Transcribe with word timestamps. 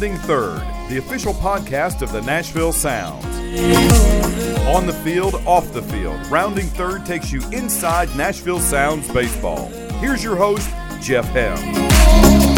Rounding 0.00 0.18
Third, 0.20 0.62
the 0.88 0.96
official 0.96 1.34
podcast 1.34 2.00
of 2.00 2.10
the 2.10 2.22
Nashville 2.22 2.72
Sounds. 2.72 3.22
On 4.66 4.86
the 4.86 4.98
field, 5.04 5.34
off 5.44 5.70
the 5.74 5.82
field, 5.82 6.26
Rounding 6.28 6.68
Third 6.68 7.04
takes 7.04 7.30
you 7.30 7.42
inside 7.50 8.08
Nashville 8.16 8.60
Sounds 8.60 9.12
baseball. 9.12 9.66
Here's 10.00 10.24
your 10.24 10.36
host, 10.36 10.70
Jeff 11.02 11.26
Hem. 11.26 12.49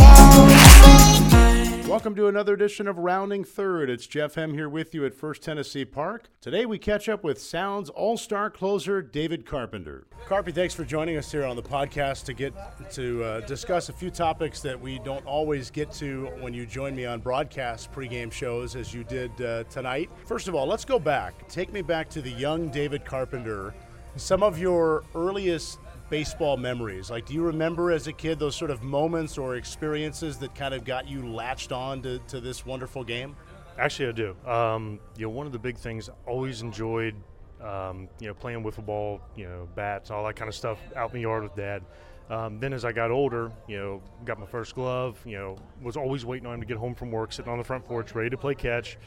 Welcome 1.92 2.14
to 2.14 2.26
another 2.26 2.54
edition 2.54 2.88
of 2.88 2.96
Rounding 2.96 3.44
Third. 3.44 3.90
It's 3.90 4.06
Jeff 4.06 4.36
Hem 4.36 4.54
here 4.54 4.70
with 4.70 4.94
you 4.94 5.04
at 5.04 5.12
First 5.12 5.42
Tennessee 5.42 5.84
Park. 5.84 6.30
Today 6.40 6.64
we 6.64 6.78
catch 6.78 7.06
up 7.06 7.22
with 7.22 7.38
Sounds 7.38 7.90
All 7.90 8.16
Star 8.16 8.48
closer 8.48 9.02
David 9.02 9.44
Carpenter. 9.44 10.06
Carpy, 10.26 10.54
thanks 10.54 10.72
for 10.72 10.86
joining 10.86 11.18
us 11.18 11.30
here 11.30 11.44
on 11.44 11.54
the 11.54 11.62
podcast 11.62 12.24
to 12.24 12.32
get 12.32 12.54
to 12.92 13.22
uh, 13.22 13.40
discuss 13.40 13.90
a 13.90 13.92
few 13.92 14.08
topics 14.08 14.62
that 14.62 14.80
we 14.80 15.00
don't 15.00 15.26
always 15.26 15.70
get 15.70 15.92
to 15.92 16.28
when 16.40 16.54
you 16.54 16.64
join 16.64 16.96
me 16.96 17.04
on 17.04 17.20
broadcast 17.20 17.92
pregame 17.92 18.32
shows 18.32 18.74
as 18.74 18.94
you 18.94 19.04
did 19.04 19.30
uh, 19.42 19.64
tonight. 19.64 20.08
First 20.24 20.48
of 20.48 20.54
all, 20.54 20.66
let's 20.66 20.86
go 20.86 20.98
back. 20.98 21.46
Take 21.46 21.74
me 21.74 21.82
back 21.82 22.08
to 22.08 22.22
the 22.22 22.30
young 22.30 22.70
David 22.70 23.04
Carpenter. 23.04 23.74
Some 24.16 24.42
of 24.42 24.58
your 24.58 25.04
earliest 25.14 25.78
baseball 26.12 26.58
memories? 26.58 27.10
Like, 27.10 27.24
do 27.24 27.32
you 27.32 27.40
remember 27.40 27.90
as 27.90 28.06
a 28.06 28.12
kid 28.12 28.38
those 28.38 28.54
sort 28.54 28.70
of 28.70 28.82
moments 28.82 29.38
or 29.38 29.56
experiences 29.56 30.36
that 30.40 30.54
kind 30.54 30.74
of 30.74 30.84
got 30.84 31.08
you 31.08 31.26
latched 31.26 31.72
on 31.72 32.02
to, 32.02 32.18
to 32.28 32.38
this 32.38 32.66
wonderful 32.66 33.02
game? 33.02 33.34
Actually, 33.78 34.10
I 34.10 34.12
do. 34.12 34.36
Um, 34.46 35.00
you 35.16 35.24
know, 35.24 35.30
one 35.30 35.46
of 35.46 35.52
the 35.52 35.58
big 35.58 35.78
things 35.78 36.10
I 36.10 36.12
always 36.28 36.60
enjoyed, 36.60 37.14
um, 37.62 38.10
you 38.20 38.28
know, 38.28 38.34
playing 38.34 38.62
wiffle 38.62 38.84
ball, 38.84 39.22
you 39.36 39.46
know, 39.46 39.66
bats, 39.74 40.10
all 40.10 40.22
that 40.26 40.36
kind 40.36 40.50
of 40.50 40.54
stuff 40.54 40.78
out 40.94 41.08
in 41.12 41.14
the 41.14 41.22
yard 41.22 41.44
with 41.44 41.56
dad. 41.56 41.82
Um, 42.28 42.60
then 42.60 42.74
as 42.74 42.84
I 42.84 42.92
got 42.92 43.10
older, 43.10 43.50
you 43.66 43.78
know, 43.78 44.02
got 44.26 44.38
my 44.38 44.44
first 44.44 44.74
glove, 44.74 45.18
you 45.24 45.38
know, 45.38 45.56
was 45.82 45.96
always 45.96 46.26
waiting 46.26 46.46
on 46.46 46.56
him 46.56 46.60
to 46.60 46.66
get 46.66 46.76
home 46.76 46.94
from 46.94 47.10
work, 47.10 47.32
sitting 47.32 47.50
on 47.50 47.56
the 47.56 47.64
front 47.64 47.86
porch, 47.86 48.14
ready 48.14 48.28
to 48.28 48.36
play 48.36 48.54
catch. 48.54 48.98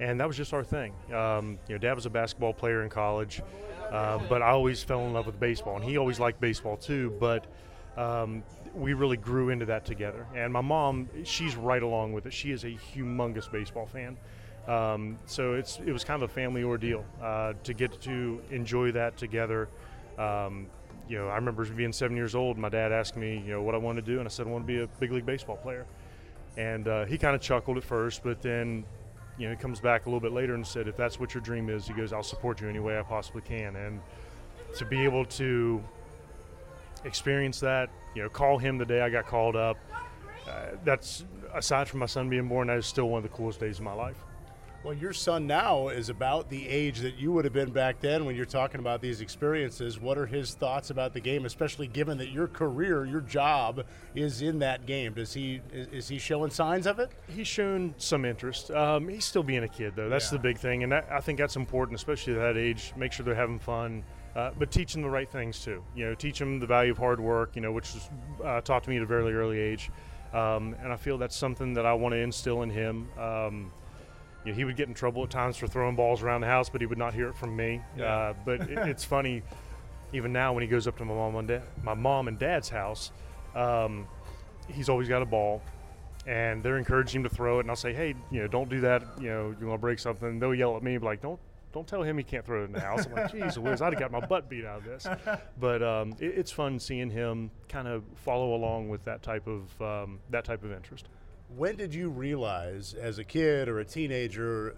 And 0.00 0.18
that 0.18 0.26
was 0.26 0.36
just 0.36 0.52
our 0.52 0.64
thing. 0.64 0.94
Um, 1.12 1.58
you 1.68 1.74
know, 1.74 1.78
dad 1.78 1.94
was 1.94 2.06
a 2.06 2.10
basketball 2.10 2.54
player 2.54 2.82
in 2.82 2.88
college. 2.88 3.42
Uh, 3.90 4.18
but 4.28 4.40
I 4.40 4.50
always 4.50 4.82
fell 4.82 5.04
in 5.06 5.12
love 5.12 5.26
with 5.26 5.38
baseball, 5.38 5.76
and 5.76 5.84
he 5.84 5.98
always 5.98 6.18
liked 6.18 6.40
baseball 6.40 6.76
too. 6.76 7.14
But 7.20 7.46
um, 7.96 8.42
we 8.74 8.94
really 8.94 9.16
grew 9.16 9.50
into 9.50 9.66
that 9.66 9.84
together. 9.84 10.26
And 10.34 10.52
my 10.52 10.60
mom, 10.60 11.08
she's 11.24 11.56
right 11.56 11.82
along 11.82 12.12
with 12.12 12.26
it. 12.26 12.32
She 12.32 12.50
is 12.50 12.64
a 12.64 12.70
humongous 12.70 13.50
baseball 13.50 13.86
fan. 13.86 14.16
Um, 14.68 15.18
so 15.26 15.54
it's 15.54 15.80
it 15.84 15.92
was 15.92 16.04
kind 16.04 16.22
of 16.22 16.30
a 16.30 16.32
family 16.32 16.62
ordeal 16.62 17.04
uh, 17.20 17.54
to 17.64 17.74
get 17.74 18.00
to 18.02 18.40
enjoy 18.50 18.92
that 18.92 19.16
together. 19.16 19.68
Um, 20.18 20.66
you 21.08 21.18
know, 21.18 21.28
I 21.28 21.34
remember 21.34 21.64
being 21.64 21.92
seven 21.92 22.16
years 22.16 22.34
old. 22.34 22.56
My 22.56 22.68
dad 22.68 22.92
asked 22.92 23.16
me, 23.16 23.42
you 23.44 23.52
know, 23.52 23.62
what 23.62 23.74
I 23.74 23.78
wanted 23.78 24.06
to 24.06 24.12
do, 24.12 24.18
and 24.18 24.28
I 24.28 24.30
said 24.30 24.46
I 24.46 24.50
want 24.50 24.64
to 24.64 24.72
be 24.72 24.80
a 24.80 24.86
big 25.00 25.10
league 25.10 25.26
baseball 25.26 25.56
player. 25.56 25.86
And 26.56 26.86
uh, 26.86 27.04
he 27.06 27.18
kind 27.18 27.34
of 27.34 27.40
chuckled 27.40 27.76
at 27.76 27.84
first, 27.84 28.22
but 28.22 28.42
then 28.42 28.84
you 29.38 29.46
know, 29.46 29.54
he 29.54 29.60
comes 29.60 29.80
back 29.80 30.06
a 30.06 30.08
little 30.08 30.20
bit 30.20 30.32
later 30.32 30.54
and 30.54 30.66
said, 30.66 30.88
if 30.88 30.96
that's 30.96 31.18
what 31.18 31.34
your 31.34 31.40
dream 31.40 31.68
is, 31.68 31.86
he 31.86 31.94
goes, 31.94 32.12
I'll 32.12 32.22
support 32.22 32.60
you 32.60 32.68
any 32.68 32.80
way 32.80 32.98
I 32.98 33.02
possibly 33.02 33.42
can. 33.42 33.76
And 33.76 34.00
to 34.76 34.84
be 34.84 35.04
able 35.04 35.24
to 35.24 35.82
experience 37.04 37.60
that, 37.60 37.90
you 38.14 38.22
know, 38.22 38.28
call 38.28 38.58
him 38.58 38.78
the 38.78 38.84
day 38.84 39.00
I 39.00 39.10
got 39.10 39.26
called 39.26 39.56
up, 39.56 39.76
uh, 40.48 40.76
that's 40.84 41.24
aside 41.54 41.88
from 41.88 42.00
my 42.00 42.06
son 42.06 42.28
being 42.28 42.48
born, 42.48 42.68
that 42.68 42.78
is 42.78 42.86
still 42.86 43.08
one 43.08 43.18
of 43.18 43.22
the 43.22 43.36
coolest 43.36 43.60
days 43.60 43.78
of 43.78 43.84
my 43.84 43.92
life. 43.92 44.16
Well, 44.82 44.94
your 44.94 45.12
son 45.12 45.46
now 45.46 45.88
is 45.88 46.08
about 46.08 46.48
the 46.48 46.66
age 46.66 47.00
that 47.00 47.16
you 47.16 47.32
would 47.32 47.44
have 47.44 47.52
been 47.52 47.70
back 47.70 48.00
then 48.00 48.24
when 48.24 48.34
you're 48.34 48.46
talking 48.46 48.80
about 48.80 49.02
these 49.02 49.20
experiences. 49.20 50.00
What 50.00 50.16
are 50.16 50.24
his 50.24 50.54
thoughts 50.54 50.88
about 50.88 51.12
the 51.12 51.20
game, 51.20 51.44
especially 51.44 51.86
given 51.86 52.16
that 52.16 52.30
your 52.30 52.48
career, 52.48 53.04
your 53.04 53.20
job 53.20 53.84
is 54.14 54.40
in 54.40 54.60
that 54.60 54.86
game? 54.86 55.12
Does 55.12 55.34
he 55.34 55.60
is, 55.70 55.86
is 55.88 56.08
he 56.08 56.18
showing 56.18 56.50
signs 56.50 56.86
of 56.86 56.98
it? 56.98 57.10
He's 57.28 57.46
shown 57.46 57.94
some 57.98 58.24
interest. 58.24 58.70
Um, 58.70 59.06
he's 59.06 59.26
still 59.26 59.42
being 59.42 59.64
a 59.64 59.68
kid 59.68 59.92
though. 59.96 60.08
That's 60.08 60.32
yeah. 60.32 60.38
the 60.38 60.42
big 60.42 60.56
thing, 60.56 60.82
and 60.82 60.92
that, 60.92 61.06
I 61.12 61.20
think 61.20 61.38
that's 61.38 61.56
important, 61.56 61.96
especially 61.96 62.32
at 62.32 62.38
that 62.38 62.56
age. 62.56 62.94
Make 62.96 63.12
sure 63.12 63.22
they're 63.26 63.34
having 63.34 63.58
fun. 63.58 64.02
Uh, 64.34 64.52
but 64.58 64.70
teach 64.70 64.94
them 64.94 65.02
the 65.02 65.10
right 65.10 65.30
things 65.30 65.62
too. 65.62 65.84
You 65.94 66.06
know, 66.06 66.14
teach 66.14 66.38
them 66.38 66.58
the 66.58 66.66
value 66.66 66.92
of 66.92 66.98
hard 66.98 67.20
work. 67.20 67.54
You 67.54 67.60
know, 67.60 67.72
which 67.72 67.92
was 67.92 68.08
uh, 68.42 68.62
taught 68.62 68.84
to 68.84 68.90
me 68.90 68.96
at 68.96 69.02
a 69.02 69.06
very 69.06 69.34
early 69.34 69.58
age, 69.58 69.90
um, 70.32 70.74
and 70.82 70.90
I 70.90 70.96
feel 70.96 71.18
that's 71.18 71.36
something 71.36 71.74
that 71.74 71.84
I 71.84 71.92
want 71.92 72.14
to 72.14 72.18
instill 72.18 72.62
in 72.62 72.70
him. 72.70 73.10
Um, 73.18 73.72
you 74.44 74.52
know, 74.52 74.56
he 74.56 74.64
would 74.64 74.76
get 74.76 74.88
in 74.88 74.94
trouble 74.94 75.22
at 75.22 75.30
times 75.30 75.56
for 75.56 75.66
throwing 75.66 75.96
balls 75.96 76.22
around 76.22 76.40
the 76.40 76.46
house, 76.46 76.70
but 76.70 76.80
he 76.80 76.86
would 76.86 76.98
not 76.98 77.12
hear 77.12 77.28
it 77.28 77.36
from 77.36 77.54
me. 77.54 77.80
Yeah. 77.96 78.04
Uh, 78.04 78.34
but 78.44 78.60
it, 78.62 78.78
it's 78.88 79.04
funny, 79.04 79.42
even 80.12 80.32
now 80.32 80.52
when 80.52 80.62
he 80.62 80.68
goes 80.68 80.86
up 80.86 80.96
to 80.98 81.04
my 81.04 81.14
mom 81.14 81.36
and 81.36 81.48
dad, 81.48 81.62
my 81.82 81.94
mom 81.94 82.28
and 82.28 82.38
dad's 82.38 82.68
house, 82.68 83.12
um, 83.54 84.06
he's 84.68 84.88
always 84.88 85.08
got 85.08 85.22
a 85.22 85.26
ball, 85.26 85.62
and 86.26 86.62
they're 86.62 86.78
encouraging 86.78 87.20
him 87.20 87.28
to 87.28 87.34
throw 87.34 87.58
it. 87.58 87.62
And 87.62 87.70
I'll 87.70 87.76
say, 87.76 87.92
hey, 87.92 88.14
you 88.30 88.40
know, 88.40 88.48
don't 88.48 88.70
do 88.70 88.80
that. 88.80 89.02
You 89.20 89.28
know, 89.28 89.54
you 89.60 89.66
want 89.66 89.78
to 89.78 89.82
break 89.82 89.98
something. 89.98 90.38
They'll 90.38 90.54
yell 90.54 90.76
at 90.76 90.82
me, 90.82 90.98
like, 90.98 91.20
don't. 91.20 91.40
Don't 91.72 91.86
tell 91.86 92.02
him 92.02 92.18
he 92.18 92.24
can't 92.24 92.44
throw 92.44 92.62
it 92.62 92.64
in 92.64 92.72
the 92.72 92.80
house. 92.80 93.06
I'm 93.06 93.12
like, 93.12 93.30
geez, 93.32 93.56
Liz, 93.56 93.80
I'd 93.80 93.92
have 93.92 94.00
got 94.00 94.10
my 94.10 94.18
butt 94.18 94.50
beat 94.50 94.64
out 94.64 94.78
of 94.78 94.84
this. 94.84 95.06
But 95.60 95.84
um, 95.84 96.16
it, 96.18 96.36
it's 96.36 96.50
fun 96.50 96.80
seeing 96.80 97.08
him 97.08 97.52
kind 97.68 97.86
of 97.86 98.02
follow 98.16 98.56
along 98.56 98.88
with 98.88 99.04
that 99.04 99.22
type 99.22 99.46
of 99.46 99.80
um, 99.80 100.18
that 100.30 100.44
type 100.44 100.64
of 100.64 100.72
interest 100.72 101.06
when 101.56 101.76
did 101.76 101.94
you 101.94 102.08
realize 102.08 102.94
as 102.94 103.18
a 103.18 103.24
kid 103.24 103.68
or 103.68 103.80
a 103.80 103.84
teenager 103.84 104.76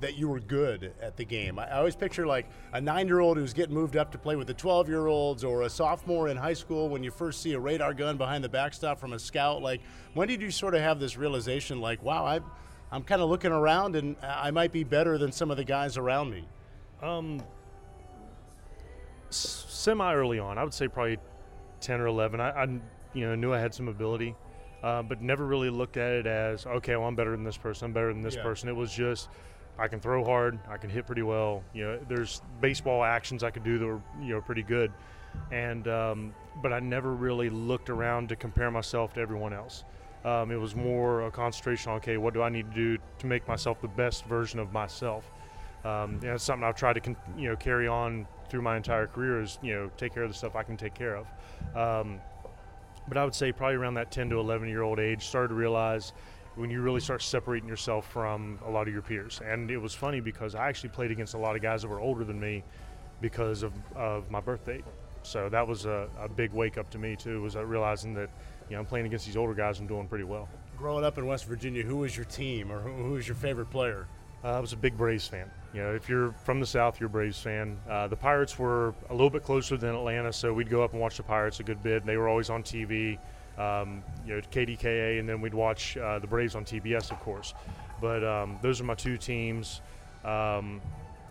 that 0.00 0.16
you 0.16 0.28
were 0.28 0.40
good 0.40 0.92
at 1.00 1.16
the 1.16 1.24
game? 1.24 1.58
I 1.58 1.72
always 1.72 1.96
picture 1.96 2.26
like 2.26 2.46
a 2.72 2.80
nine 2.80 3.06
year 3.06 3.20
old 3.20 3.36
who's 3.36 3.52
getting 3.52 3.74
moved 3.74 3.96
up 3.96 4.12
to 4.12 4.18
play 4.18 4.36
with 4.36 4.46
the 4.46 4.54
12 4.54 4.88
year 4.88 5.06
olds 5.06 5.44
or 5.44 5.62
a 5.62 5.70
sophomore 5.70 6.28
in 6.28 6.36
high 6.36 6.52
school 6.52 6.88
when 6.88 7.02
you 7.02 7.10
first 7.10 7.42
see 7.42 7.54
a 7.54 7.60
radar 7.60 7.94
gun 7.94 8.16
behind 8.16 8.44
the 8.44 8.48
backstop 8.48 9.00
from 9.00 9.12
a 9.12 9.18
scout. 9.18 9.62
Like, 9.62 9.80
when 10.14 10.28
did 10.28 10.40
you 10.40 10.50
sort 10.50 10.74
of 10.74 10.80
have 10.80 11.00
this 11.00 11.16
realization, 11.16 11.80
like, 11.80 12.02
wow, 12.02 12.24
I, 12.24 12.40
I'm 12.90 13.02
kind 13.02 13.20
of 13.20 13.28
looking 13.28 13.52
around 13.52 13.96
and 13.96 14.16
I 14.22 14.50
might 14.50 14.72
be 14.72 14.84
better 14.84 15.18
than 15.18 15.32
some 15.32 15.50
of 15.50 15.56
the 15.56 15.64
guys 15.64 15.96
around 15.96 16.30
me? 16.30 16.46
Um, 17.02 17.42
semi 19.30 20.14
early 20.14 20.38
on, 20.38 20.56
I 20.56 20.62
would 20.62 20.74
say 20.74 20.86
probably 20.86 21.18
10 21.80 22.00
or 22.00 22.06
11. 22.06 22.40
I, 22.40 22.50
I 22.50 22.64
you 23.12 23.26
know, 23.26 23.34
knew 23.34 23.52
I 23.52 23.58
had 23.58 23.74
some 23.74 23.88
ability 23.88 24.36
uh, 24.82 25.02
but 25.02 25.22
never 25.22 25.46
really 25.46 25.70
looked 25.70 25.96
at 25.96 26.12
it 26.12 26.26
as 26.26 26.66
okay, 26.66 26.96
well, 26.96 27.08
I'm 27.08 27.14
better 27.14 27.32
than 27.32 27.44
this 27.44 27.56
person, 27.56 27.86
I'm 27.86 27.92
better 27.92 28.12
than 28.12 28.22
this 28.22 28.36
yeah. 28.36 28.42
person. 28.42 28.68
It 28.68 28.76
was 28.76 28.92
just 28.92 29.28
I 29.78 29.88
can 29.88 30.00
throw 30.00 30.24
hard, 30.24 30.58
I 30.68 30.76
can 30.76 30.90
hit 30.90 31.06
pretty 31.06 31.22
well. 31.22 31.62
You 31.72 31.84
know, 31.84 31.98
there's 32.08 32.42
baseball 32.60 33.04
actions 33.04 33.42
I 33.42 33.50
could 33.50 33.64
do 33.64 33.78
that 33.78 33.86
were 33.86 34.00
you 34.20 34.34
know 34.34 34.40
pretty 34.40 34.62
good, 34.62 34.92
and 35.50 35.86
um, 35.88 36.34
but 36.62 36.72
I 36.72 36.80
never 36.80 37.12
really 37.12 37.48
looked 37.48 37.90
around 37.90 38.28
to 38.30 38.36
compare 38.36 38.70
myself 38.70 39.14
to 39.14 39.20
everyone 39.20 39.52
else. 39.52 39.84
Um, 40.24 40.52
it 40.52 40.56
was 40.56 40.76
more 40.76 41.26
a 41.26 41.30
concentration 41.30 41.90
on 41.90 41.96
okay, 41.98 42.16
what 42.16 42.34
do 42.34 42.42
I 42.42 42.48
need 42.48 42.70
to 42.70 42.74
do 42.74 43.02
to 43.18 43.26
make 43.26 43.46
myself 43.48 43.80
the 43.80 43.88
best 43.88 44.24
version 44.26 44.60
of 44.60 44.72
myself. 44.72 45.30
Um, 45.84 46.20
you 46.22 46.28
know, 46.28 46.34
it's 46.34 46.44
something 46.44 46.64
I've 46.64 46.76
tried 46.76 46.92
to 46.92 47.00
con- 47.00 47.16
you 47.36 47.48
know 47.48 47.56
carry 47.56 47.88
on 47.88 48.26
through 48.48 48.62
my 48.62 48.76
entire 48.76 49.06
career 49.06 49.40
is 49.40 49.58
you 49.62 49.74
know 49.74 49.90
take 49.96 50.14
care 50.14 50.22
of 50.22 50.30
the 50.30 50.36
stuff 50.36 50.54
I 50.54 50.62
can 50.62 50.76
take 50.76 50.94
care 50.94 51.16
of. 51.16 51.26
Um, 51.76 52.20
but 53.08 53.16
I 53.16 53.24
would 53.24 53.34
say 53.34 53.52
probably 53.52 53.76
around 53.76 53.94
that 53.94 54.10
10 54.10 54.30
to 54.30 54.38
11 54.38 54.68
year 54.68 54.82
old 54.82 54.98
age, 54.98 55.26
started 55.26 55.48
to 55.48 55.54
realize 55.54 56.12
when 56.54 56.70
you 56.70 56.82
really 56.82 57.00
start 57.00 57.22
separating 57.22 57.68
yourself 57.68 58.10
from 58.10 58.58
a 58.66 58.70
lot 58.70 58.86
of 58.86 58.92
your 58.92 59.02
peers. 59.02 59.40
And 59.44 59.70
it 59.70 59.78
was 59.78 59.94
funny 59.94 60.20
because 60.20 60.54
I 60.54 60.68
actually 60.68 60.90
played 60.90 61.10
against 61.10 61.34
a 61.34 61.38
lot 61.38 61.56
of 61.56 61.62
guys 61.62 61.82
that 61.82 61.88
were 61.88 62.00
older 62.00 62.24
than 62.24 62.38
me 62.38 62.62
because 63.20 63.62
of, 63.62 63.72
of 63.94 64.30
my 64.30 64.40
birth 64.40 64.66
date. 64.66 64.84
So 65.22 65.48
that 65.48 65.66
was 65.66 65.86
a, 65.86 66.08
a 66.18 66.28
big 66.28 66.52
wake 66.52 66.76
up 66.78 66.90
to 66.90 66.98
me 66.98 67.16
too, 67.16 67.40
was 67.42 67.54
realizing 67.56 68.12
that 68.14 68.28
you 68.68 68.74
know 68.74 68.80
I'm 68.80 68.86
playing 68.86 69.06
against 69.06 69.24
these 69.24 69.36
older 69.36 69.54
guys 69.54 69.78
and 69.78 69.88
doing 69.88 70.08
pretty 70.08 70.24
well. 70.24 70.48
Growing 70.76 71.04
up 71.04 71.16
in 71.16 71.26
West 71.26 71.46
Virginia, 71.46 71.82
who 71.82 71.98
was 71.98 72.16
your 72.16 72.24
team 72.24 72.72
or 72.72 72.80
who 72.80 73.12
was 73.12 73.26
your 73.26 73.36
favorite 73.36 73.70
player? 73.70 74.08
Uh, 74.44 74.48
I 74.48 74.60
was 74.60 74.72
a 74.72 74.76
big 74.76 74.96
Braves 74.96 75.26
fan. 75.26 75.50
You 75.72 75.82
know, 75.82 75.94
if 75.94 76.08
you're 76.08 76.32
from 76.32 76.60
the 76.60 76.66
South, 76.66 76.98
you're 77.00 77.06
a 77.06 77.10
Braves 77.10 77.38
fan. 77.38 77.78
Uh, 77.88 78.08
the 78.08 78.16
Pirates 78.16 78.58
were 78.58 78.94
a 79.08 79.12
little 79.12 79.30
bit 79.30 79.44
closer 79.44 79.76
than 79.76 79.94
Atlanta, 79.94 80.32
so 80.32 80.52
we'd 80.52 80.68
go 80.68 80.82
up 80.82 80.92
and 80.92 81.00
watch 81.00 81.16
the 81.16 81.22
Pirates 81.22 81.60
a 81.60 81.62
good 81.62 81.82
bit. 81.82 82.04
They 82.04 82.16
were 82.16 82.28
always 82.28 82.50
on 82.50 82.62
TV, 82.62 83.18
um, 83.56 84.02
you 84.26 84.34
know, 84.34 84.40
KDKA, 84.50 85.20
and 85.20 85.28
then 85.28 85.40
we'd 85.40 85.54
watch 85.54 85.96
uh, 85.96 86.18
the 86.18 86.26
Braves 86.26 86.54
on 86.54 86.64
TBS, 86.64 87.12
of 87.12 87.20
course. 87.20 87.54
But 88.00 88.24
um, 88.24 88.58
those 88.62 88.80
are 88.80 88.84
my 88.84 88.94
two 88.94 89.16
teams. 89.16 89.80
Um, 90.24 90.80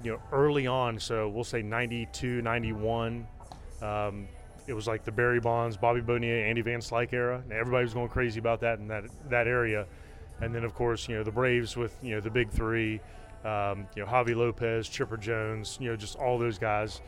you 0.03 0.11
know, 0.11 0.21
early 0.31 0.65
on, 0.65 0.99
so 0.99 1.27
we'll 1.29 1.43
say 1.43 1.61
92, 1.61 2.41
91. 2.41 3.27
Um, 3.81 4.27
it 4.67 4.73
was 4.73 4.87
like 4.87 5.03
the 5.03 5.11
Barry 5.11 5.39
Bonds, 5.39 5.77
Bobby 5.77 6.01
Bonilla, 6.01 6.47
Andy 6.47 6.61
Van 6.61 6.79
Slyke 6.79 7.13
era. 7.13 7.41
And 7.43 7.51
everybody 7.51 7.83
was 7.83 7.93
going 7.93 8.09
crazy 8.09 8.39
about 8.39 8.61
that 8.61 8.79
in 8.79 8.87
that 8.87 9.03
that 9.29 9.47
area. 9.47 9.85
And 10.41 10.53
then, 10.53 10.63
of 10.63 10.73
course, 10.73 11.07
you 11.07 11.15
know, 11.15 11.23
the 11.23 11.31
Braves 11.31 11.77
with, 11.77 11.97
you 12.01 12.15
know, 12.15 12.21
the 12.21 12.29
big 12.29 12.49
three, 12.49 12.99
um, 13.45 13.87
you 13.95 14.03
know, 14.03 14.07
Javy 14.07 14.35
Lopez, 14.35 14.89
Chipper 14.89 15.17
Jones, 15.17 15.77
you 15.79 15.89
know, 15.89 15.95
just 15.95 16.15
all 16.17 16.37
those 16.37 16.57
guys. 16.57 17.01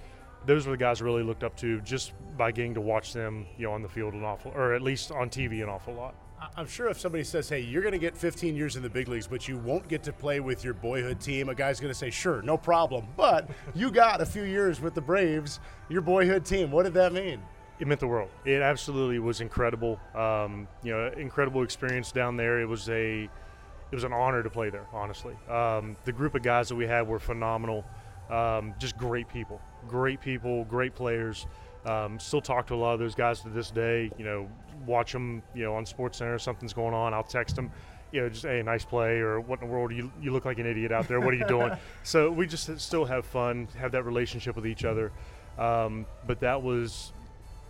Those 0.46 0.66
were 0.66 0.72
the 0.72 0.78
guys 0.78 1.02
I 1.02 1.06
really 1.06 1.24
looked 1.24 1.44
up 1.44 1.56
to 1.58 1.80
just 1.82 2.14
by 2.38 2.52
getting 2.52 2.74
to 2.74 2.82
watch 2.82 3.14
them, 3.14 3.46
you 3.58 3.68
know, 3.68 3.74
on 3.74 3.82
the 3.82 3.90
field 3.90 4.14
an 4.14 4.24
awful, 4.24 4.52
or 4.56 4.74
at 4.74 4.82
least 4.82 5.12
on 5.12 5.30
TV 5.30 5.64
an 5.64 5.70
awful 5.70 5.94
lot. 5.94 6.16
I'm 6.58 6.68
sure 6.68 6.90
if 6.90 7.00
somebody 7.00 7.24
says, 7.24 7.48
"Hey, 7.48 7.62
you're 7.62 7.82
going 7.82 7.94
to 7.94 8.00
get 8.00 8.18
15 8.18 8.56
years 8.56 8.76
in 8.76 8.84
the 8.84 8.90
big 8.90 9.08
leagues, 9.08 9.28
but 9.28 9.48
you 9.48 9.58
won't 9.58 9.88
get 9.88 10.04
to 10.04 10.12
play 10.12 10.42
with 10.42 10.64
your 10.64 10.74
boyhood 10.74 11.22
team," 11.22 11.48
a 11.48 11.56
guy's 11.56 11.80
going 11.80 11.92
to 11.92 11.98
say, 11.98 12.10
"Sure, 12.10 12.42
no 12.42 12.58
problem." 12.58 13.08
But 13.16 13.50
you 13.74 13.92
got 13.92 14.20
a 14.20 14.26
few 14.26 14.44
years 14.44 14.82
with 14.82 14.94
the 14.94 15.02
Braves, 15.02 15.62
your 15.88 16.02
boyhood 16.02 16.44
team. 16.46 16.72
What 16.72 16.84
did 16.84 16.94
that 16.96 17.14
mean? 17.14 17.42
It 17.84 17.88
meant 17.88 18.00
the 18.00 18.08
world. 18.08 18.30
It 18.46 18.62
absolutely 18.62 19.20
was 19.20 19.42
incredible. 19.42 20.00
Um, 20.16 20.70
you 20.84 20.94
know, 20.94 21.12
incredible 21.18 21.64
experience 21.64 22.14
down 22.14 22.38
there. 22.38 22.62
It 22.62 22.66
was 22.66 22.88
a 22.88 23.24
it 23.24 23.96
was 23.96 24.06
an 24.06 24.14
honor 24.14 24.42
to 24.42 24.50
play 24.50 24.70
there. 24.70 24.88
Honestly, 24.94 25.36
um, 25.50 25.98
the 26.06 26.14
group 26.14 26.34
of 26.34 26.44
guys 26.44 26.70
that 26.70 26.76
we 26.76 26.88
had 26.88 27.06
were 27.06 27.20
phenomenal. 27.20 27.84
Um, 28.30 28.74
just 28.80 28.98
great 28.98 29.28
people, 29.28 29.60
great 29.86 30.22
people, 30.22 30.64
great 30.64 30.96
players. 30.96 31.46
Um, 31.86 32.22
still 32.22 32.40
talk 32.40 32.68
to 32.68 32.74
a 32.74 32.78
lot 32.78 32.94
of 32.94 33.02
those 33.02 33.16
guys 33.16 33.42
to 33.42 33.50
this 33.50 33.70
day. 33.70 34.10
You 34.18 34.24
know, 34.24 34.50
watch 34.86 35.12
them. 35.12 35.44
You 35.54 35.66
know, 35.66 35.76
on 35.76 35.86
Sports 35.86 36.20
Center, 36.20 36.40
something's 36.40 36.74
going 36.74 36.94
on. 36.94 37.14
I'll 37.14 37.22
text 37.22 37.58
them. 37.58 37.70
You 38.14 38.22
know, 38.22 38.30
just 38.30 38.46
hey, 38.46 38.64
nice 38.64 38.86
play, 38.86 39.18
or 39.18 39.42
what 39.42 39.62
in 39.62 39.68
the 39.68 39.74
world? 39.74 39.92
You 39.92 40.10
you 40.22 40.32
look 40.32 40.46
like 40.46 40.58
an 40.58 40.68
idiot 40.68 40.94
out 40.94 41.10
there. 41.10 41.20
What 41.20 41.34
are 41.34 41.38
you 41.38 41.48
doing? 41.48 41.74
so 42.04 42.32
we 42.32 42.48
just 42.48 42.80
still 42.80 43.04
have 43.04 43.26
fun, 43.26 43.68
have 43.78 43.92
that 43.92 44.04
relationship 44.04 44.56
with 44.56 44.68
each 44.68 44.86
other. 44.86 45.12
Um, 45.58 46.06
but 46.26 46.40
that 46.40 46.64
was 46.64 47.12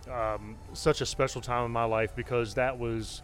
um, 0.08 0.56
such 0.72 1.00
a 1.00 1.06
special 1.06 1.40
time 1.40 1.64
in 1.64 1.70
my 1.70 1.84
life 1.84 2.14
because 2.14 2.54
that 2.54 2.78
was 2.78 3.22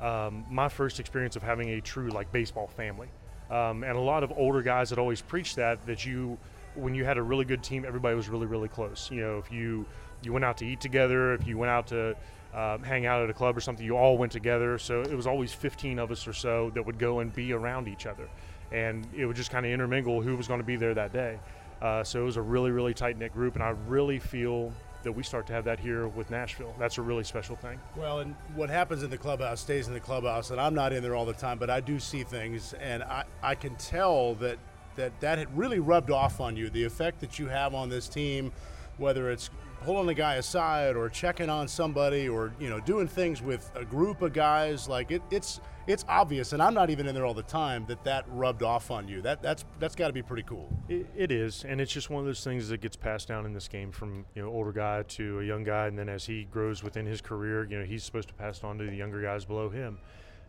um, 0.00 0.44
my 0.50 0.68
first 0.68 1.00
experience 1.00 1.36
of 1.36 1.42
having 1.42 1.70
a 1.70 1.80
true 1.80 2.08
like 2.10 2.30
baseball 2.32 2.66
family. 2.66 3.08
Um, 3.50 3.84
and 3.84 3.96
a 3.96 4.00
lot 4.00 4.22
of 4.22 4.32
older 4.36 4.62
guys 4.62 4.90
had 4.90 4.98
always 4.98 5.20
preached 5.20 5.56
that 5.56 5.84
that 5.86 6.04
you, 6.06 6.38
when 6.74 6.94
you 6.94 7.04
had 7.04 7.18
a 7.18 7.22
really 7.22 7.44
good 7.44 7.62
team, 7.62 7.84
everybody 7.86 8.16
was 8.16 8.28
really 8.28 8.46
really 8.46 8.68
close. 8.68 9.10
You 9.10 9.20
know, 9.20 9.38
if 9.38 9.52
you 9.52 9.86
you 10.22 10.32
went 10.32 10.44
out 10.44 10.56
to 10.58 10.66
eat 10.66 10.80
together, 10.80 11.34
if 11.34 11.46
you 11.46 11.58
went 11.58 11.70
out 11.70 11.86
to 11.88 12.16
um, 12.54 12.82
hang 12.82 13.06
out 13.06 13.22
at 13.22 13.30
a 13.30 13.34
club 13.34 13.56
or 13.56 13.60
something, 13.60 13.84
you 13.84 13.96
all 13.96 14.16
went 14.16 14.32
together. 14.32 14.78
So 14.78 15.02
it 15.02 15.14
was 15.14 15.26
always 15.26 15.52
15 15.52 15.98
of 15.98 16.10
us 16.10 16.26
or 16.26 16.32
so 16.32 16.70
that 16.74 16.84
would 16.84 16.98
go 16.98 17.20
and 17.20 17.32
be 17.34 17.52
around 17.52 17.88
each 17.88 18.06
other, 18.06 18.28
and 18.72 19.06
it 19.14 19.26
would 19.26 19.36
just 19.36 19.50
kind 19.50 19.66
of 19.66 19.72
intermingle 19.72 20.22
who 20.22 20.36
was 20.36 20.48
going 20.48 20.60
to 20.60 20.66
be 20.66 20.76
there 20.76 20.94
that 20.94 21.12
day. 21.12 21.38
Uh, 21.82 22.02
so 22.02 22.22
it 22.22 22.24
was 22.24 22.36
a 22.36 22.42
really 22.42 22.70
really 22.70 22.94
tight 22.94 23.18
knit 23.18 23.32
group, 23.32 23.54
and 23.54 23.62
I 23.62 23.70
really 23.86 24.18
feel 24.18 24.72
that 25.04 25.12
we 25.12 25.22
start 25.22 25.46
to 25.46 25.52
have 25.52 25.64
that 25.64 25.78
here 25.78 26.08
with 26.08 26.30
Nashville. 26.30 26.74
That's 26.78 26.98
a 26.98 27.02
really 27.02 27.24
special 27.24 27.56
thing. 27.56 27.78
Well, 27.96 28.20
and 28.20 28.34
what 28.54 28.70
happens 28.70 29.02
in 29.02 29.10
the 29.10 29.18
clubhouse 29.18 29.60
stays 29.60 29.86
in 29.86 29.94
the 29.94 30.00
clubhouse, 30.00 30.50
and 30.50 30.60
I'm 30.60 30.74
not 30.74 30.92
in 30.92 31.02
there 31.02 31.14
all 31.14 31.26
the 31.26 31.32
time, 31.32 31.58
but 31.58 31.70
I 31.70 31.80
do 31.80 31.98
see 31.98 32.24
things, 32.24 32.74
and 32.74 33.02
I, 33.02 33.24
I 33.42 33.54
can 33.54 33.76
tell 33.76 34.34
that 34.36 34.58
that 34.96 35.18
that 35.20 35.38
had 35.38 35.56
really 35.56 35.80
rubbed 35.80 36.10
off 36.10 36.40
on 36.40 36.56
you. 36.56 36.70
The 36.70 36.84
effect 36.84 37.20
that 37.20 37.38
you 37.38 37.48
have 37.48 37.74
on 37.74 37.88
this 37.88 38.08
team, 38.08 38.52
whether 38.96 39.30
it's 39.30 39.50
pulling 39.84 40.08
a 40.08 40.14
guy 40.14 40.36
aside 40.36 40.96
or 40.96 41.08
checking 41.08 41.50
on 41.50 41.68
somebody 41.68 42.28
or 42.28 42.52
you 42.58 42.70
know 42.70 42.80
doing 42.80 43.06
things 43.06 43.42
with 43.42 43.70
a 43.74 43.84
group 43.84 44.22
of 44.22 44.32
guys 44.32 44.88
like 44.88 45.10
it, 45.10 45.22
it's 45.30 45.60
it's 45.86 46.04
obvious 46.08 46.54
and 46.54 46.62
i'm 46.62 46.72
not 46.72 46.88
even 46.88 47.06
in 47.06 47.14
there 47.14 47.26
all 47.26 47.34
the 47.34 47.42
time 47.42 47.84
that 47.86 48.02
that 48.04 48.24
rubbed 48.28 48.62
off 48.62 48.90
on 48.90 49.08
you. 49.08 49.20
That 49.22 49.42
that's 49.42 49.64
that's 49.78 49.94
got 49.94 50.08
to 50.08 50.12
be 50.12 50.22
pretty 50.22 50.42
cool. 50.44 50.68
It, 50.88 51.06
it 51.16 51.32
is 51.32 51.64
and 51.68 51.80
it's 51.80 51.92
just 51.92 52.10
one 52.10 52.20
of 52.20 52.26
those 52.26 52.42
things 52.42 52.68
that 52.68 52.80
gets 52.80 52.96
passed 52.96 53.28
down 53.28 53.46
in 53.46 53.52
this 53.52 53.68
game 53.68 53.90
from 53.90 54.24
you 54.34 54.42
know 54.42 54.48
older 54.48 54.72
guy 54.72 55.02
to 55.02 55.40
a 55.40 55.44
young 55.44 55.64
guy 55.64 55.86
and 55.86 55.98
then 55.98 56.08
as 56.08 56.24
he 56.24 56.44
grows 56.44 56.82
within 56.82 57.06
his 57.06 57.20
career 57.20 57.66
you 57.70 57.78
know 57.78 57.84
he's 57.84 58.04
supposed 58.04 58.28
to 58.28 58.34
pass 58.34 58.58
it 58.58 58.64
on 58.64 58.78
to 58.78 58.84
the 58.84 58.94
younger 58.94 59.22
guys 59.22 59.44
below 59.44 59.68
him. 59.68 59.98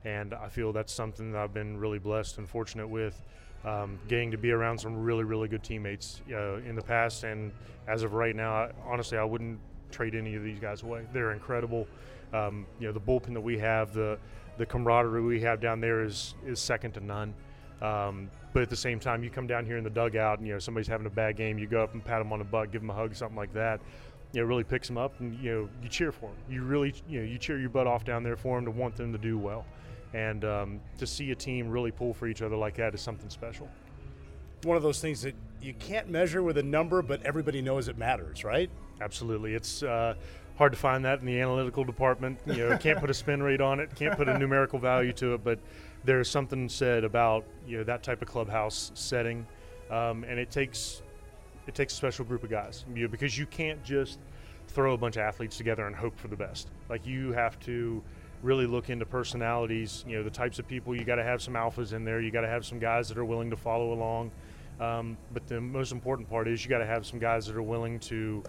And 0.04 0.34
i 0.34 0.50
feel 0.50 0.72
that's 0.72 0.94
something 0.94 1.32
that 1.32 1.42
i've 1.42 1.54
been 1.54 1.78
really 1.78 2.00
blessed 2.00 2.38
and 2.38 2.48
fortunate 2.48 2.88
with 2.88 3.24
um, 3.66 4.00
getting 4.08 4.32
to 4.32 4.38
be 4.38 4.52
around 4.52 4.80
some 4.80 4.96
really, 4.96 5.24
really 5.24 5.48
good 5.48 5.64
teammates 5.64 6.22
uh, 6.32 6.58
in 6.58 6.76
the 6.76 6.82
past. 6.82 7.24
And 7.24 7.52
as 7.88 8.04
of 8.04 8.14
right 8.14 8.36
now, 8.36 8.54
I, 8.54 8.72
honestly, 8.86 9.18
I 9.18 9.24
wouldn't 9.24 9.60
trade 9.92 10.16
any 10.16 10.36
of 10.36 10.44
these 10.44 10.60
guys 10.60 10.84
away. 10.84 11.06
They're 11.12 11.32
incredible. 11.32 11.88
Um, 12.34 12.66
you 12.80 12.88
know, 12.88 12.94
the 12.94 13.00
bullpen 13.00 13.34
that 13.34 13.42
we 13.42 13.58
have, 13.60 13.94
the 13.94 14.18
the 14.58 14.66
camaraderie 14.66 15.22
we 15.22 15.42
have 15.42 15.60
down 15.60 15.82
there 15.82 16.04
is 16.04 16.36
is 16.46 16.60
second 16.60 16.94
to 16.94 17.00
none. 17.00 17.34
Um, 17.82 18.30
but 18.54 18.62
at 18.62 18.70
the 18.70 18.76
same 18.76 19.00
time, 19.00 19.24
you 19.24 19.30
come 19.30 19.48
down 19.48 19.66
here 19.66 19.78
in 19.78 19.84
the 19.84 19.90
dugout, 19.90 20.38
and 20.40 20.48
you 20.48 20.54
know 20.54 20.60
somebody's 20.60 20.88
having 20.88 21.08
a 21.08 21.10
bad 21.10 21.36
game, 21.36 21.58
you 21.58 21.68
go 21.68 21.84
up 21.84 21.94
and 21.94 22.04
pat 22.04 22.20
them 22.20 22.32
on 22.32 22.40
the 22.40 22.46
butt, 22.46 22.72
give 22.72 22.82
them 22.82 22.90
a 22.90 22.94
hug, 22.94 23.16
something 23.16 23.36
like 23.36 23.54
that. 23.54 23.82
You 24.32 24.42
know, 24.42 24.48
really 24.48 24.64
picks 24.64 24.88
them 24.88 24.98
up, 24.98 25.20
and 25.20 25.38
you 25.40 25.52
know 25.52 25.70
you 25.82 25.90
cheer 25.90 26.12
for 26.12 26.28
them. 26.28 26.36
You 26.50 26.64
really, 26.64 26.94
you 27.08 27.20
know, 27.20 27.26
you 27.26 27.38
cheer 27.38 27.60
your 27.60 27.70
butt 27.70 27.88
off 27.88 28.06
down 28.06 28.24
there 28.24 28.38
for 28.38 28.58
them 28.58 28.66
to 28.66 28.72
want 28.72 28.96
them 28.96 29.12
to 29.12 29.18
do 29.18 29.38
well 29.38 29.66
and 30.16 30.46
um, 30.46 30.80
to 30.98 31.06
see 31.06 31.32
a 31.32 31.36
team 31.36 31.70
really 31.70 31.92
pull 31.92 32.14
for 32.14 32.28
each 32.28 32.42
other 32.42 32.56
like 32.56 32.76
that 32.76 32.96
is 32.96 33.02
something 33.02 33.30
special. 33.30 33.68
One 34.64 34.78
of 34.78 34.84
those 34.84 35.02
things 35.02 35.22
that 35.24 35.36
you 35.62 35.74
can't 35.74 36.10
measure 36.10 36.42
with 36.42 36.58
a 36.58 36.64
number, 36.64 37.02
but 37.02 37.22
everybody 37.24 37.62
knows 37.62 37.90
it 37.90 37.98
matters, 37.98 38.46
right? 38.46 38.70
Absolutely. 39.02 39.54
It's 39.56 39.84
uh, 39.84 40.16
hard 40.58 40.72
to 40.72 40.78
find 40.78 41.04
that 41.04 41.20
in 41.20 41.26
the 41.26 41.42
analytical 41.42 41.84
department. 41.84 42.40
You 42.46 42.70
know, 42.70 42.78
can't 42.78 42.98
put 42.98 43.10
a 43.10 43.14
spin 43.14 43.44
rate 43.44 43.60
on 43.60 43.82
it, 43.82 43.94
can't 43.94 44.16
put 44.16 44.30
a 44.30 44.40
numerical 44.40 44.80
value 44.80 45.12
to 45.14 45.34
it, 45.34 45.44
but 45.44 45.60
there's 46.06 46.30
something 46.30 46.70
said 46.70 47.04
about 47.04 47.44
you 47.68 47.78
know 47.78 47.84
that 47.84 48.02
type 48.02 48.22
of 48.22 48.30
clubhouse 48.30 48.92
setting, 48.96 49.46
um, 49.92 50.24
and 50.24 50.40
it 50.40 50.50
takes 50.50 51.02
it 51.68 51.76
takes 51.76 51.92
a 51.92 51.96
special 51.98 52.24
group 52.24 52.44
of 52.44 52.50
guys 52.50 52.86
you 52.94 53.04
know, 53.04 53.08
because 53.10 53.38
you 53.38 53.46
can't 53.48 53.84
just 53.84 54.20
throw 54.70 54.94
a 54.94 54.98
bunch 54.98 55.18
of 55.18 55.24
athletes 55.24 55.58
together 55.58 55.88
and 55.88 55.96
hope 55.96 56.18
for 56.18 56.30
the 56.30 56.38
best. 56.38 56.70
Like 56.90 57.06
you 57.06 57.34
have 57.34 57.60
to 57.62 58.02
really 58.46 58.68
look 58.68 58.90
into 58.90 59.06
personalities. 59.06 60.06
You 60.08 60.18
know, 60.18 60.24
the 60.24 60.30
types 60.30 60.60
of 60.60 60.68
people 60.68 60.96
you 60.96 61.04
got 61.04 61.16
to 61.16 61.24
have 61.24 61.42
some 61.42 61.56
alphas 61.56 61.94
in 61.94 62.06
there. 62.06 62.22
You 62.22 62.32
got 62.32 62.42
to 62.42 62.48
have 62.48 62.66
some 62.66 62.80
guys 62.80 63.10
that 63.10 63.18
are 63.18 63.26
willing 63.26 63.50
to 63.50 63.58
follow 63.58 63.92
along. 63.92 64.32
Um, 64.80 65.18
but 65.34 65.48
the 65.48 65.60
most 65.60 65.92
important 65.92 66.30
part 66.30 66.48
is 66.48 66.64
you 66.64 66.70
got 66.70 66.78
to 66.80 66.86
have 66.86 67.06
some 67.06 67.18
guys 67.18 67.48
that 67.48 67.56
are 67.56 67.64
willing 67.64 68.00
to, 68.02 68.44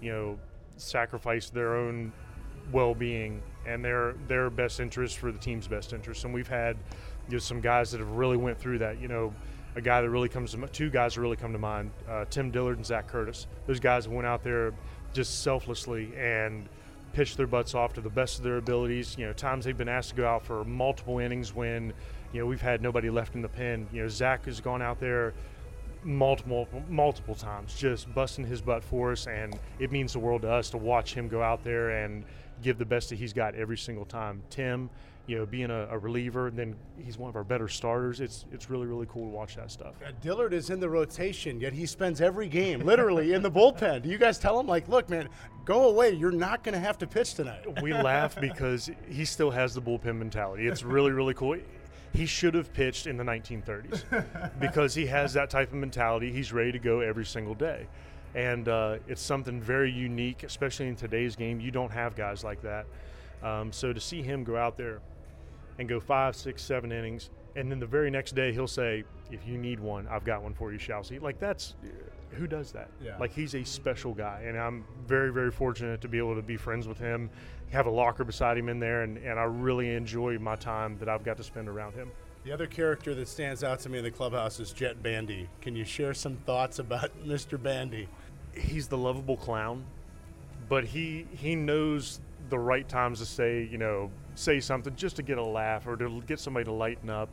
you 0.00 0.12
know, 0.12 0.38
sacrifice 0.76 1.50
their 1.50 1.76
own 1.76 2.12
well-being 2.72 3.42
and 3.66 3.84
their 3.84 4.14
their 4.28 4.48
best 4.48 4.80
interest 4.80 5.18
for 5.18 5.30
the 5.30 5.38
team's 5.38 5.68
best 5.68 5.92
interest. 5.92 6.24
And 6.24 6.32
we've 6.32 6.48
had 6.48 6.76
you 7.28 7.34
know, 7.34 7.38
some 7.38 7.60
guys 7.60 7.90
that 7.92 7.98
have 7.98 8.10
really 8.10 8.36
went 8.36 8.58
through 8.58 8.78
that. 8.78 9.00
You 9.00 9.08
know, 9.08 9.34
a 9.76 9.80
guy 9.80 10.00
that 10.00 10.08
really 10.08 10.28
comes 10.28 10.52
to 10.52 10.66
two 10.68 10.88
guys 10.88 11.14
that 11.14 11.20
really 11.20 11.36
come 11.36 11.52
to 11.52 11.58
mind: 11.58 11.90
uh, 12.08 12.24
Tim 12.30 12.50
Dillard 12.50 12.76
and 12.76 12.86
Zac 12.86 13.06
Curtis. 13.06 13.46
Those 13.66 13.80
guys 13.80 14.08
went 14.08 14.26
out 14.26 14.42
there 14.42 14.72
just 15.12 15.42
selflessly 15.42 16.10
and 16.16 16.68
pitched 17.12 17.36
their 17.36 17.46
butts 17.46 17.74
off 17.74 17.92
to 17.94 18.00
the 18.00 18.10
best 18.10 18.38
of 18.38 18.44
their 18.44 18.56
abilities. 18.56 19.16
You 19.18 19.26
know, 19.26 19.32
times 19.32 19.64
they've 19.64 19.76
been 19.76 19.88
asked 19.88 20.10
to 20.10 20.14
go 20.16 20.26
out 20.26 20.44
for 20.44 20.64
multiple 20.64 21.18
innings 21.18 21.54
when, 21.54 21.92
you 22.32 22.40
know, 22.40 22.46
we've 22.46 22.60
had 22.60 22.82
nobody 22.82 23.10
left 23.10 23.34
in 23.34 23.42
the 23.42 23.48
pen. 23.48 23.86
You 23.92 24.02
know, 24.02 24.08
Zac 24.08 24.46
has 24.46 24.60
gone 24.60 24.82
out 24.82 25.00
there 25.00 25.34
multiple 26.04 26.66
multiple 26.88 27.34
times, 27.34 27.74
just 27.74 28.12
busting 28.14 28.44
his 28.44 28.60
butt 28.60 28.82
for 28.82 29.12
us, 29.12 29.26
and 29.26 29.58
it 29.78 29.92
means 29.92 30.12
the 30.12 30.18
world 30.18 30.42
to 30.42 30.50
us 30.50 30.70
to 30.70 30.78
watch 30.78 31.14
him 31.14 31.28
go 31.28 31.42
out 31.42 31.62
there 31.62 31.90
and 32.04 32.24
give 32.62 32.78
the 32.78 32.84
best 32.84 33.10
that 33.10 33.18
he's 33.18 33.32
got 33.32 33.54
every 33.54 33.76
single 33.76 34.04
time. 34.04 34.42
Tim, 34.50 34.90
you 35.26 35.38
know, 35.38 35.46
being 35.46 35.70
a, 35.70 35.86
a, 35.90 35.98
reliever, 35.98 36.48
and 36.48 36.58
then 36.58 36.74
he's 36.98 37.16
one 37.16 37.28
of 37.28 37.36
our 37.36 37.44
better 37.44 37.68
starters. 37.68 38.20
It's 38.20 38.44
it's 38.50 38.68
really 38.68 38.86
really 38.86 39.06
cool 39.08 39.24
to 39.24 39.30
watch 39.30 39.54
that 39.56 39.70
stuff. 39.70 39.94
Uh, 40.04 40.10
Dillard 40.20 40.52
is 40.52 40.70
in 40.70 40.80
the 40.80 40.88
rotation, 40.88 41.60
yet 41.60 41.72
he 41.72 41.86
spends 41.86 42.20
every 42.20 42.48
game 42.48 42.80
literally 42.80 43.32
in 43.32 43.42
the 43.42 43.50
bullpen. 43.50 44.02
Do 44.02 44.08
you 44.08 44.18
guys 44.18 44.38
tell 44.38 44.58
him 44.58 44.66
like, 44.66 44.88
look, 44.88 45.08
man, 45.08 45.28
go 45.64 45.88
away. 45.88 46.10
You're 46.10 46.32
not 46.32 46.64
going 46.64 46.74
to 46.74 46.80
have 46.80 46.98
to 46.98 47.06
pitch 47.06 47.34
tonight. 47.34 47.82
we 47.82 47.92
laugh 47.92 48.38
because 48.40 48.90
he 49.08 49.24
still 49.24 49.50
has 49.50 49.74
the 49.74 49.82
bullpen 49.82 50.16
mentality. 50.16 50.66
It's 50.66 50.82
really 50.82 51.12
really 51.12 51.34
cool. 51.34 51.56
He 52.12 52.26
should 52.26 52.54
have 52.54 52.72
pitched 52.72 53.06
in 53.06 53.16
the 53.16 53.24
1930s 53.24 54.50
because 54.60 54.94
he 54.94 55.06
has 55.06 55.32
that 55.32 55.48
type 55.48 55.68
of 55.68 55.78
mentality. 55.78 56.30
He's 56.30 56.52
ready 56.52 56.72
to 56.72 56.78
go 56.78 57.00
every 57.00 57.24
single 57.24 57.54
day. 57.54 57.86
And 58.34 58.68
uh, 58.68 58.96
it's 59.08 59.22
something 59.22 59.60
very 59.60 59.90
unique, 59.90 60.42
especially 60.42 60.88
in 60.88 60.96
today's 60.96 61.36
game. 61.36 61.60
You 61.60 61.70
don't 61.70 61.92
have 61.92 62.14
guys 62.14 62.44
like 62.44 62.60
that. 62.62 62.86
Um, 63.42 63.72
so 63.72 63.92
to 63.92 64.00
see 64.00 64.22
him 64.22 64.44
go 64.44 64.56
out 64.56 64.76
there 64.76 65.00
and 65.78 65.88
go 65.88 66.00
five, 66.00 66.36
six, 66.36 66.62
seven 66.62 66.92
innings, 66.92 67.30
and 67.56 67.70
then 67.70 67.78
the 67.78 67.86
very 67.86 68.10
next 68.10 68.34
day 68.34 68.52
he'll 68.52 68.66
say, 68.66 69.04
"If 69.30 69.46
you 69.46 69.58
need 69.58 69.80
one, 69.80 70.06
I've 70.08 70.24
got 70.24 70.42
one 70.42 70.54
for 70.54 70.72
you, 70.72 70.78
Chelsea." 70.78 71.18
Like 71.18 71.38
that's 71.38 71.74
who 72.32 72.46
does 72.46 72.72
that? 72.72 72.88
Yeah. 73.02 73.16
Like 73.18 73.32
he's 73.32 73.54
a 73.54 73.64
special 73.64 74.14
guy, 74.14 74.44
and 74.46 74.58
I'm 74.58 74.84
very, 75.06 75.32
very 75.32 75.50
fortunate 75.50 76.00
to 76.00 76.08
be 76.08 76.18
able 76.18 76.34
to 76.34 76.42
be 76.42 76.56
friends 76.56 76.88
with 76.88 76.98
him, 76.98 77.30
have 77.70 77.86
a 77.86 77.90
locker 77.90 78.24
beside 78.24 78.58
him 78.58 78.68
in 78.68 78.78
there, 78.78 79.02
and, 79.02 79.18
and 79.18 79.38
I 79.38 79.44
really 79.44 79.94
enjoy 79.94 80.38
my 80.38 80.56
time 80.56 80.98
that 80.98 81.08
I've 81.08 81.24
got 81.24 81.36
to 81.36 81.44
spend 81.44 81.68
around 81.68 81.94
him. 81.94 82.10
The 82.44 82.52
other 82.52 82.66
character 82.66 83.14
that 83.14 83.28
stands 83.28 83.62
out 83.62 83.80
to 83.80 83.88
me 83.88 83.98
in 83.98 84.04
the 84.04 84.10
clubhouse 84.10 84.58
is 84.58 84.72
Jett 84.72 85.02
Bandy. 85.02 85.48
Can 85.60 85.76
you 85.76 85.84
share 85.84 86.12
some 86.12 86.36
thoughts 86.38 86.78
about 86.78 87.10
Mr. 87.26 87.62
Bandy? 87.62 88.08
He's 88.54 88.88
the 88.88 88.98
lovable 88.98 89.36
clown, 89.36 89.84
but 90.68 90.84
he 90.84 91.26
he 91.30 91.54
knows 91.54 92.20
the 92.50 92.58
right 92.58 92.86
times 92.88 93.20
to 93.20 93.26
say, 93.26 93.68
you 93.70 93.78
know, 93.78 94.10
say 94.34 94.60
something 94.60 94.94
just 94.96 95.16
to 95.16 95.22
get 95.22 95.38
a 95.38 95.44
laugh 95.44 95.86
or 95.86 95.96
to 95.96 96.22
get 96.26 96.40
somebody 96.40 96.64
to 96.64 96.72
lighten 96.72 97.10
up. 97.10 97.28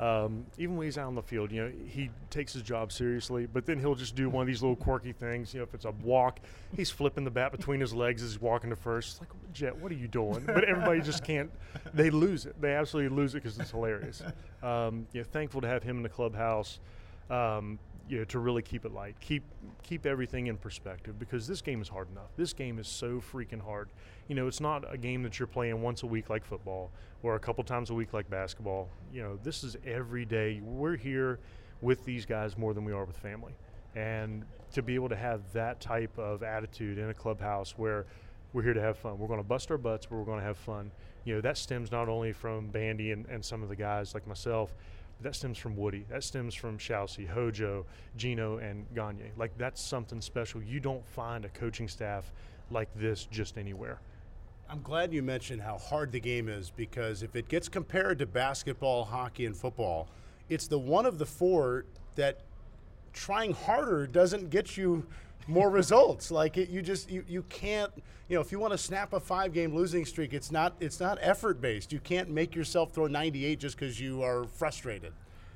Um, 0.00 0.46
even 0.56 0.78
when 0.78 0.86
he's 0.86 0.96
out 0.96 1.08
on 1.08 1.14
the 1.14 1.22
field, 1.22 1.52
you 1.52 1.62
know, 1.62 1.72
he 1.86 2.08
takes 2.30 2.54
his 2.54 2.62
job 2.62 2.90
seriously, 2.90 3.46
but 3.46 3.66
then 3.66 3.78
he'll 3.78 3.94
just 3.94 4.14
do 4.16 4.30
one 4.30 4.40
of 4.40 4.46
these 4.46 4.62
little 4.62 4.76
quirky 4.76 5.12
things. 5.12 5.52
You 5.52 5.60
know, 5.60 5.64
if 5.64 5.74
it's 5.74 5.84
a 5.84 5.90
walk, 5.90 6.40
he's 6.74 6.88
flipping 6.88 7.22
the 7.22 7.30
bat 7.30 7.52
between 7.52 7.80
his 7.80 7.92
legs 7.92 8.22
as 8.22 8.30
he's 8.30 8.40
walking 8.40 8.70
to 8.70 8.76
first. 8.76 9.10
It's 9.10 9.20
like, 9.20 9.52
Jett, 9.52 9.76
what 9.76 9.92
are 9.92 9.96
you 9.96 10.08
doing? 10.08 10.42
But 10.46 10.64
everybody 10.64 11.02
just 11.02 11.22
can't, 11.22 11.50
they 11.92 12.08
lose 12.08 12.46
it. 12.46 12.58
They 12.62 12.72
absolutely 12.72 13.14
lose 13.14 13.34
it 13.34 13.42
because 13.42 13.58
it's 13.58 13.72
hilarious. 13.72 14.22
Um, 14.62 15.06
you 15.12 15.20
know, 15.20 15.26
thankful 15.30 15.60
to 15.60 15.68
have 15.68 15.82
him 15.82 15.98
in 15.98 16.02
the 16.02 16.08
clubhouse. 16.08 16.80
Um, 17.28 17.78
you 18.10 18.18
know, 18.18 18.24
to 18.24 18.40
really 18.40 18.60
keep 18.60 18.84
it 18.84 18.92
light, 18.92 19.14
keep 19.20 19.44
keep 19.84 20.04
everything 20.04 20.48
in 20.48 20.56
perspective 20.56 21.16
because 21.16 21.46
this 21.46 21.62
game 21.62 21.80
is 21.80 21.88
hard 21.88 22.10
enough. 22.10 22.34
This 22.36 22.52
game 22.52 22.80
is 22.80 22.88
so 22.88 23.20
freaking 23.20 23.60
hard. 23.60 23.88
You 24.26 24.34
know, 24.34 24.48
it's 24.48 24.60
not 24.60 24.84
a 24.92 24.98
game 24.98 25.22
that 25.22 25.38
you're 25.38 25.46
playing 25.46 25.80
once 25.80 26.02
a 26.02 26.06
week 26.06 26.28
like 26.28 26.44
football 26.44 26.90
or 27.22 27.36
a 27.36 27.38
couple 27.38 27.62
times 27.62 27.90
a 27.90 27.94
week 27.94 28.12
like 28.12 28.28
basketball. 28.28 28.88
You 29.12 29.22
know, 29.22 29.38
this 29.44 29.62
is 29.62 29.76
every 29.86 30.24
day. 30.24 30.60
We're 30.60 30.96
here 30.96 31.38
with 31.82 32.04
these 32.04 32.26
guys 32.26 32.58
more 32.58 32.74
than 32.74 32.84
we 32.84 32.92
are 32.92 33.04
with 33.04 33.16
family. 33.16 33.52
And 33.94 34.44
to 34.72 34.82
be 34.82 34.96
able 34.96 35.08
to 35.10 35.16
have 35.16 35.40
that 35.52 35.80
type 35.80 36.18
of 36.18 36.42
attitude 36.42 36.98
in 36.98 37.10
a 37.10 37.14
clubhouse 37.14 37.74
where 37.76 38.06
we're 38.52 38.62
here 38.62 38.74
to 38.74 38.80
have 38.80 38.98
fun. 38.98 39.20
We're 39.20 39.28
going 39.28 39.40
to 39.40 39.46
bust 39.46 39.70
our 39.70 39.78
butts, 39.78 40.06
but 40.06 40.16
we're 40.16 40.24
going 40.24 40.40
to 40.40 40.44
have 40.44 40.56
fun. 40.56 40.90
You 41.24 41.36
know, 41.36 41.40
that 41.42 41.56
stems 41.56 41.92
not 41.92 42.08
only 42.08 42.32
from 42.32 42.70
Bandy 42.70 43.12
and, 43.12 43.24
and 43.26 43.44
some 43.44 43.62
of 43.62 43.68
the 43.68 43.76
guys 43.76 44.14
like 44.14 44.26
myself, 44.26 44.74
That 45.22 45.34
stems 45.34 45.58
from 45.58 45.76
Woody. 45.76 46.06
That 46.08 46.24
stems 46.24 46.54
from 46.54 46.78
Shousey, 46.78 47.28
Hojo, 47.28 47.84
Gino, 48.16 48.58
and 48.58 48.86
Gagne. 48.94 49.32
Like 49.36 49.56
that's 49.58 49.82
something 49.82 50.20
special. 50.20 50.62
You 50.62 50.80
don't 50.80 51.06
find 51.06 51.44
a 51.44 51.48
coaching 51.50 51.88
staff 51.88 52.32
like 52.70 52.88
this 52.94 53.26
just 53.26 53.58
anywhere. 53.58 54.00
I'm 54.68 54.82
glad 54.82 55.12
you 55.12 55.22
mentioned 55.22 55.60
how 55.60 55.78
hard 55.78 56.12
the 56.12 56.20
game 56.20 56.48
is 56.48 56.70
because 56.70 57.22
if 57.22 57.34
it 57.34 57.48
gets 57.48 57.68
compared 57.68 58.20
to 58.20 58.26
basketball, 58.26 59.04
hockey, 59.04 59.46
and 59.46 59.56
football, 59.56 60.08
it's 60.48 60.68
the 60.68 60.78
one 60.78 61.06
of 61.06 61.18
the 61.18 61.26
four 61.26 61.86
that 62.14 62.42
trying 63.12 63.52
harder 63.52 64.06
doesn't 64.06 64.50
get 64.50 64.76
you 64.76 65.04
more 65.50 65.68
results. 65.70 66.30
Like 66.30 66.56
it, 66.56 66.68
you 66.70 66.80
just 66.82 67.10
you, 67.10 67.24
you 67.28 67.42
can't 67.48 67.90
you 68.28 68.36
know 68.36 68.40
if 68.40 68.52
you 68.52 68.58
want 68.58 68.72
to 68.72 68.78
snap 68.78 69.12
a 69.12 69.20
five 69.20 69.52
game 69.52 69.74
losing 69.74 70.04
streak, 70.04 70.32
it's 70.32 70.50
not 70.50 70.74
it's 70.80 71.00
not 71.00 71.18
effort 71.20 71.60
based. 71.60 71.92
You 71.92 72.00
can't 72.00 72.30
make 72.30 72.54
yourself 72.54 72.92
throw 72.92 73.06
98 73.06 73.58
just 73.58 73.76
because 73.78 74.00
you 74.00 74.22
are 74.22 74.44
frustrated. 74.44 75.12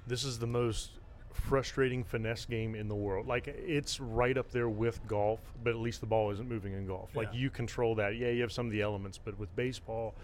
This 0.06 0.24
is 0.24 0.38
the 0.38 0.46
most 0.46 0.90
frustrating 1.32 2.04
finesse 2.04 2.44
game 2.44 2.74
in 2.74 2.88
the 2.88 2.94
world. 2.94 3.26
Like 3.26 3.46
it's 3.48 4.00
right 4.00 4.36
up 4.36 4.50
there 4.50 4.68
with 4.68 5.00
golf, 5.06 5.40
but 5.62 5.70
at 5.70 5.76
least 5.76 6.00
the 6.00 6.06
ball 6.06 6.30
isn't 6.30 6.48
moving 6.48 6.72
in 6.74 6.86
golf. 6.86 7.14
Like 7.16 7.28
Yeah. 7.32 7.38
you 7.40 7.50
control 7.50 7.94
that. 7.96 8.16
Yeah, 8.16 8.28
you 8.30 8.42
have 8.42 8.52
some 8.52 8.66
of 8.66 8.72
the 8.72 8.82
elements, 8.82 9.18
but 9.18 9.38
with 9.38 9.54
baseball, 9.56 10.14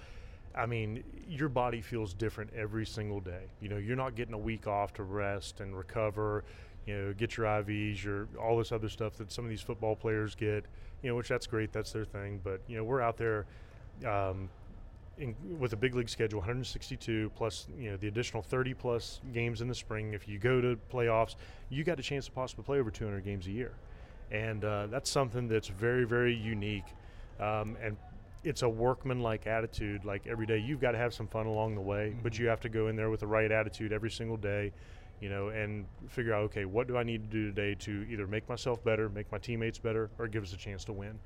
I 0.55 0.67
mean, 0.67 1.05
your 1.29 1.49
body 1.49 1.81
feels 1.81 2.12
different 2.12 2.50
every 2.57 2.85
single 2.85 3.21
day. 3.21 3.45
You 3.61 3.69
know, 3.69 3.77
you're 3.77 3.97
not 3.97 4.17
getting 4.17 4.35
a 4.35 4.39
week 4.39 4.67
off 4.67 4.93
to 4.95 5.05
rest 5.05 5.61
and 5.61 5.77
recover. 5.77 6.45
You 6.90 6.97
know, 6.97 7.12
get 7.12 7.37
your 7.37 7.47
IVs, 7.47 8.02
your 8.02 8.26
all 8.40 8.59
this 8.59 8.73
other 8.73 8.88
stuff 8.88 9.14
that 9.18 9.30
some 9.30 9.44
of 9.44 9.49
these 9.49 9.62
football 9.62 9.94
players 9.94 10.35
get. 10.35 10.64
You 11.02 11.11
know, 11.11 11.16
which 11.16 11.28
that's 11.28 11.47
great. 11.47 11.73
That's 11.73 11.92
their 11.92 12.04
thing. 12.04 12.40
But 12.42 12.61
you 12.66 12.76
know, 12.76 12.85
we're 12.85 13.00
out 13.00 13.16
there. 13.16 13.47
Um, 14.04 14.49
in, 15.18 15.37
with 15.59 15.73
a 15.73 15.76
big 15.76 15.94
league 15.94 16.09
schedule, 16.09 16.40
162 16.40 17.30
plus 17.37 17.68
you 17.78 17.90
know 17.90 17.97
the 17.97 18.09
additional 18.09 18.42
30 18.42 18.75
plus 18.75 19.20
games 19.32 19.61
in 19.61 19.68
the 19.68 19.75
spring. 19.75 20.14
If 20.14 20.26
you 20.26 20.38
go 20.38 20.61
to 20.61 20.78
playoffs, 20.92 21.37
you 21.68 21.85
got 21.85 22.00
a 22.00 22.02
chance 22.02 22.26
to 22.26 22.32
possibly 22.32 22.64
play 22.64 22.80
over 22.80 22.90
200 22.90 23.25
games 23.25 23.47
a 23.47 23.50
year, 23.50 23.73
and 24.30 24.64
uh, 24.64 24.87
that's 24.88 25.11
something 25.11 25.47
that's 25.47 25.68
very 25.68 26.04
very 26.04 26.35
unique. 26.35 26.87
Um, 27.38 27.76
and 27.82 27.97
it's 28.42 28.62
a 28.62 28.68
workman-like 28.68 29.47
attitude. 29.47 30.04
Like 30.04 30.26
every 30.26 30.47
day, 30.47 30.59
you've 30.59 30.80
got 30.80 30.92
to 30.92 30.99
have 30.99 31.12
some 31.12 31.26
fun 31.26 31.47
along 31.47 31.75
the 31.75 31.80
way, 31.80 32.16
but 32.23 32.38
you 32.38 32.49
have 32.49 32.61
to 32.61 32.68
go 32.68 32.88
in 32.88 32.97
there 32.97 33.11
with 33.11 33.20
the 33.20 33.26
right 33.26 33.50
attitude 33.50 33.92
every 33.92 34.11
single 34.11 34.37
day. 34.37 34.73
You 35.21 35.29
know, 35.29 35.49
and 35.49 35.85
figure 36.09 36.33
out 36.33 36.43
okay, 36.45 36.65
what 36.65 36.89
do 36.89 36.97
I 36.97 37.03
need 37.03 37.31
to 37.31 37.37
do 37.37 37.47
today 37.47 37.75
to 37.81 38.07
either 38.11 38.27
make 38.27 38.49
myself 38.49 38.83
better, 38.83 39.09
make 39.09 39.31
my 39.31 39.39
teammates 39.39 39.79
better, 39.79 40.11
or 40.19 40.27
give 40.27 40.43
us 40.43 40.53
a 40.53 40.57
chance 40.57 40.85
to 40.85 40.93
win. 40.93 41.19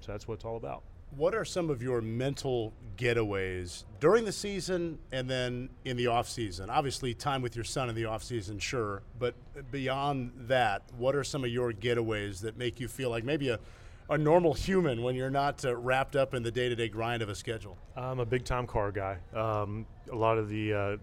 So 0.00 0.10
that's 0.12 0.26
what 0.26 0.34
it's 0.34 0.44
all 0.44 0.56
about. 0.56 0.82
What 1.16 1.34
are 1.34 1.44
some 1.44 1.68
of 1.68 1.82
your 1.82 2.00
mental 2.00 2.72
getaways 2.96 3.84
during 4.00 4.24
the 4.24 4.32
season 4.32 4.98
and 5.12 5.28
then 5.28 5.68
in 5.84 5.98
the 5.98 6.06
off 6.06 6.26
season? 6.26 6.70
Obviously, 6.70 7.12
time 7.12 7.42
with 7.42 7.54
your 7.54 7.66
son 7.66 7.90
in 7.90 7.94
the 7.94 8.06
off 8.06 8.22
season, 8.22 8.58
sure, 8.58 9.02
but 9.18 9.34
beyond 9.70 10.32
that, 10.48 10.82
what 10.96 11.14
are 11.14 11.22
some 11.22 11.44
of 11.44 11.50
your 11.50 11.70
getaways 11.72 12.40
that 12.40 12.56
make 12.56 12.80
you 12.80 12.88
feel 12.88 13.10
like 13.10 13.24
maybe 13.24 13.50
a, 13.50 13.60
a 14.08 14.16
normal 14.16 14.54
human 14.54 15.02
when 15.02 15.14
you're 15.14 15.30
not 15.30 15.62
uh, 15.66 15.76
wrapped 15.76 16.16
up 16.16 16.32
in 16.32 16.42
the 16.42 16.50
day 16.50 16.70
to 16.70 16.74
day 16.74 16.88
grind 16.88 17.20
of 17.20 17.28
a 17.28 17.34
schedule? 17.34 17.76
I'm 17.94 18.18
a 18.18 18.26
big 18.26 18.46
time 18.46 18.66
car 18.66 18.90
guy. 18.90 19.18
Um, 19.34 19.84
a 20.10 20.16
lot 20.16 20.38
of 20.38 20.48
the 20.48 20.72
uh, 20.72 20.96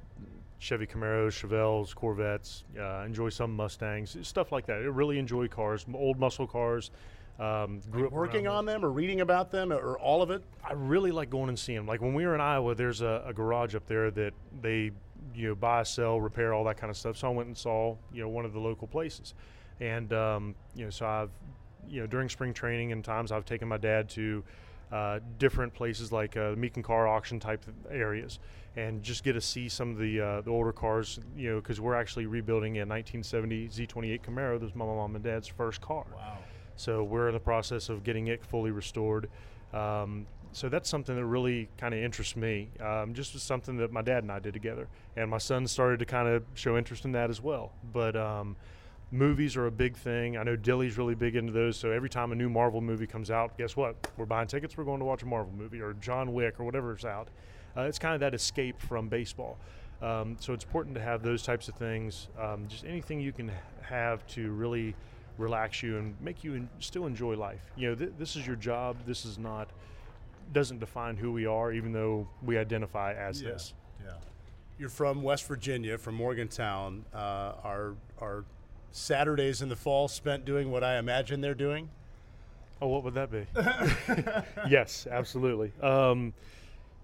Chevy 0.59 0.85
Camaros, 0.85 1.31
Chevelles, 1.31 1.95
Corvettes. 1.95 2.65
Uh, 2.77 3.03
enjoy 3.05 3.29
some 3.29 3.55
Mustangs, 3.55 4.15
stuff 4.21 4.51
like 4.51 4.65
that. 4.67 4.75
I 4.75 4.85
really 4.85 5.17
enjoy 5.17 5.47
cars, 5.47 5.85
old 5.93 6.19
muscle 6.19 6.45
cars. 6.45 6.91
Um, 7.39 7.79
grew 7.89 8.07
up 8.07 8.11
Working 8.11 8.47
on 8.47 8.65
them 8.65 8.83
or 8.83 8.91
reading 8.91 9.21
about 9.21 9.49
them 9.49 9.71
or 9.71 9.97
all 9.97 10.21
of 10.21 10.29
it? 10.29 10.43
I 10.61 10.73
really 10.73 11.11
like 11.11 11.29
going 11.29 11.47
and 11.47 11.57
seeing 11.57 11.77
them. 11.77 11.87
Like 11.87 12.01
when 12.01 12.13
we 12.13 12.25
were 12.25 12.35
in 12.35 12.41
Iowa, 12.41 12.75
there's 12.75 12.99
a, 13.01 13.23
a 13.25 13.33
garage 13.33 13.75
up 13.75 13.87
there 13.87 14.11
that 14.11 14.33
they, 14.61 14.91
you 15.33 15.47
know, 15.47 15.55
buy, 15.55 15.83
sell, 15.83 16.19
repair, 16.19 16.53
all 16.53 16.65
that 16.65 16.75
kind 16.75 16.91
of 16.91 16.97
stuff. 16.97 17.15
So 17.15 17.29
I 17.29 17.31
went 17.31 17.47
and 17.47 17.57
saw, 17.57 17.95
you 18.11 18.21
know, 18.21 18.27
one 18.27 18.43
of 18.43 18.51
the 18.51 18.59
local 18.59 18.87
places, 18.87 19.35
and 19.79 20.11
um, 20.11 20.55
you 20.75 20.83
know, 20.83 20.89
so 20.89 21.05
I've, 21.05 21.29
you 21.87 22.01
know, 22.01 22.07
during 22.07 22.27
spring 22.27 22.53
training 22.53 22.91
and 22.91 23.05
times 23.05 23.31
I've 23.31 23.45
taken 23.45 23.69
my 23.69 23.77
dad 23.77 24.09
to 24.09 24.43
uh, 24.91 25.19
different 25.37 25.73
places 25.73 26.11
like 26.11 26.35
uh, 26.35 26.55
Mecum 26.55 26.83
car 26.83 27.07
auction 27.07 27.39
type 27.39 27.63
areas, 27.91 28.39
and 28.75 29.03
just 29.03 29.23
get 29.23 29.33
to 29.33 29.41
see 29.41 29.69
some 29.69 29.91
of 29.91 29.97
the 29.97 30.19
uh, 30.19 30.41
the 30.41 30.51
older 30.51 30.71
cars, 30.71 31.19
you 31.37 31.49
know, 31.51 31.61
because 31.61 31.79
we're 31.79 31.95
actually 31.95 32.25
rebuilding 32.25 32.77
a 32.77 32.85
1970 32.85 33.67
Z28 33.69 34.21
Camaro. 34.21 34.59
That 34.59 34.65
was 34.65 34.75
my 34.75 34.85
mom 34.85 35.15
and 35.15 35.23
dad's 35.23 35.47
first 35.47 35.81
car. 35.81 36.05
Wow. 36.15 36.37
So 36.75 37.03
we're 37.03 37.27
in 37.27 37.33
the 37.33 37.39
process 37.39 37.89
of 37.89 38.03
getting 38.03 38.27
it 38.27 38.43
fully 38.45 38.71
restored. 38.71 39.29
Um, 39.73 40.25
so 40.51 40.69
that's 40.69 40.89
something 40.89 41.15
that 41.15 41.25
really 41.25 41.69
kind 41.77 41.93
of 41.93 41.99
interests 41.99 42.35
me. 42.35 42.69
Um, 42.79 43.13
just 43.13 43.33
was 43.33 43.43
something 43.43 43.77
that 43.77 43.91
my 43.91 44.01
dad 44.01 44.23
and 44.23 44.31
I 44.31 44.39
did 44.39 44.53
together, 44.53 44.87
and 45.15 45.29
my 45.29 45.37
son 45.37 45.67
started 45.67 45.99
to 45.99 46.05
kind 46.05 46.27
of 46.27 46.43
show 46.55 46.77
interest 46.77 47.05
in 47.05 47.11
that 47.11 47.29
as 47.29 47.41
well. 47.41 47.73
But 47.93 48.15
um, 48.15 48.55
movies 49.11 49.57
are 49.57 49.65
a 49.67 49.71
big 49.71 49.97
thing. 49.97 50.37
I 50.37 50.43
know 50.43 50.55
Dilly's 50.55 50.97
really 50.97 51.15
big 51.15 51.35
into 51.35 51.51
those. 51.51 51.77
So 51.77 51.91
every 51.91 52.09
time 52.09 52.31
a 52.31 52.35
new 52.35 52.49
Marvel 52.49 52.81
movie 52.81 53.07
comes 53.07 53.31
out, 53.31 53.57
guess 53.57 53.75
what? 53.75 53.95
We're 54.17 54.25
buying 54.25 54.47
tickets. 54.47 54.77
We're 54.77 54.83
going 54.83 54.99
to 54.99 55.05
watch 55.05 55.23
a 55.23 55.25
Marvel 55.25 55.53
movie 55.53 55.81
or 55.81 55.93
John 55.93 56.33
Wick 56.33 56.59
or 56.59 56.63
whatever's 56.63 57.05
out. 57.05 57.29
Uh, 57.75 57.81
it's 57.81 57.99
kind 57.99 58.13
of 58.13 58.19
that 58.19 58.33
escape 58.33 58.81
from 58.81 59.07
baseball. 59.09 59.57
Um, 60.01 60.37
so 60.39 60.53
it's 60.53 60.63
important 60.63 60.95
to 60.95 61.01
have 61.01 61.23
those 61.23 61.43
types 61.43 61.67
of 61.67 61.75
things. 61.75 62.29
Um, 62.39 62.67
just 62.67 62.85
anything 62.85 63.19
you 63.19 63.31
can 63.31 63.51
have 63.81 64.25
to 64.27 64.51
really 64.51 64.95
relax 65.37 65.81
you 65.81 65.97
and 65.97 66.15
make 66.21 66.43
you 66.43 66.55
en- 66.55 66.69
still 66.79 67.05
enjoy 67.05 67.35
life. 67.35 67.71
You 67.75 67.89
know, 67.89 67.95
th- 67.95 68.11
this 68.17 68.35
is 68.35 68.45
your 68.45 68.55
job. 68.55 68.97
This 69.05 69.25
is 69.25 69.37
not 69.37 69.69
doesn't 70.51 70.79
define 70.79 71.15
who 71.15 71.31
we 71.31 71.45
are, 71.45 71.71
even 71.71 71.91
though 71.91 72.27
we 72.41 72.57
identify 72.57 73.13
as 73.13 73.39
this. 73.41 73.73
Yeah. 74.03 74.13
You're 74.79 74.89
from 74.89 75.21
West 75.21 75.45
Virginia, 75.47 75.97
from 75.97 76.15
Morgantown. 76.15 77.05
Uh, 77.13 77.53
are 77.63 77.93
are 78.19 78.45
Saturdays 78.91 79.61
in 79.61 79.69
the 79.69 79.75
fall 79.75 80.07
spent 80.07 80.45
doing 80.45 80.71
what 80.71 80.83
I 80.83 80.97
imagine 80.97 81.41
they're 81.41 81.53
doing? 81.53 81.89
Oh, 82.81 82.87
what 82.87 83.03
would 83.03 83.13
that 83.15 83.31
be? 83.31 83.45
yes, 84.69 85.07
absolutely. 85.09 85.71
Um, 85.81 86.33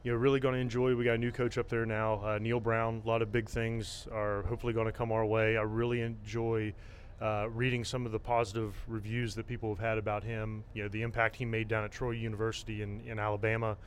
you 0.04 0.12
know, 0.12 0.18
really 0.18 0.40
going 0.40 0.54
to 0.54 0.62
enjoy. 0.62 0.96
We 0.96 1.04
got 1.04 1.16
a 1.16 1.18
new 1.18 1.32
coach 1.32 1.58
up 1.58 1.68
there 1.68 1.86
now, 1.86 2.22
uh, 2.24 2.38
Neal 2.40 2.60
Brown. 2.60 3.02
A 3.04 3.08
lot 3.08 3.22
of 3.22 3.32
big 3.32 3.50
things 3.50 4.08
are 4.12 4.44
hopefully 4.44 4.72
going 4.72 4.86
to 4.86 4.92
come 4.92 5.12
our 5.12 5.26
way. 5.26 5.58
I 5.58 5.64
really 5.64 6.02
enjoy 6.02 6.74
uh, 7.22 7.48
reading 7.50 7.84
some 7.84 8.06
of 8.06 8.12
the 8.12 8.20
positive 8.20 8.76
reviews 8.88 9.36
that 9.36 9.48
people 9.48 9.70
have 9.70 9.80
had 9.80 9.98
about 9.98 10.24
him. 10.24 10.64
You 10.74 10.84
know, 10.84 10.90
the 10.90 11.02
impact 11.02 11.36
he 11.36 11.46
made 11.46 11.68
down 11.68 11.84
at 11.84 11.92
Troy 11.92 12.12
University 12.12 12.82
in, 12.82 13.02
in 13.02 13.20
Alabama. 13.20 13.78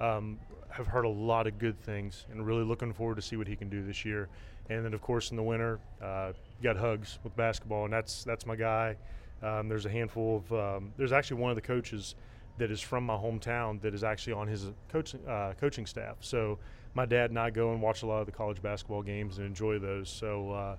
Um, 0.00 0.38
have 0.70 0.86
heard 0.86 1.04
a 1.04 1.08
lot 1.08 1.46
of 1.46 1.58
good 1.58 1.80
things, 1.80 2.26
and 2.30 2.46
really 2.46 2.62
looking 2.62 2.92
forward 2.92 3.16
to 3.16 3.22
see 3.22 3.36
what 3.36 3.48
he 3.48 3.56
can 3.56 3.68
do 3.68 3.84
this 3.84 4.04
year. 4.04 4.28
And 4.70 4.84
then, 4.84 4.92
of 4.94 5.00
course, 5.00 5.30
in 5.30 5.36
the 5.36 5.42
winter, 5.42 5.80
uh, 6.02 6.32
got 6.62 6.76
Huggs 6.76 7.18
with 7.24 7.34
basketball, 7.36 7.84
and 7.84 7.92
that's 7.92 8.24
that's 8.24 8.44
my 8.46 8.56
guy. 8.56 8.96
Um, 9.42 9.68
there's 9.68 9.86
a 9.86 9.90
handful 9.90 10.36
of 10.36 10.52
um, 10.52 10.92
there's 10.96 11.12
actually 11.12 11.40
one 11.40 11.50
of 11.50 11.56
the 11.56 11.62
coaches 11.62 12.14
that 12.58 12.70
is 12.70 12.80
from 12.80 13.04
my 13.04 13.14
hometown 13.14 13.80
that 13.80 13.94
is 13.94 14.02
actually 14.02 14.32
on 14.32 14.48
his 14.48 14.66
coaching 14.90 15.20
uh, 15.26 15.54
coaching 15.60 15.86
staff. 15.86 16.16
So 16.20 16.58
my 16.94 17.06
dad 17.06 17.30
and 17.30 17.38
I 17.38 17.50
go 17.50 17.72
and 17.72 17.80
watch 17.80 18.02
a 18.02 18.06
lot 18.06 18.20
of 18.20 18.26
the 18.26 18.32
college 18.32 18.60
basketball 18.60 19.02
games 19.02 19.38
and 19.38 19.46
enjoy 19.46 19.78
those. 19.78 20.10
So 20.10 20.50
uh, 20.50 20.76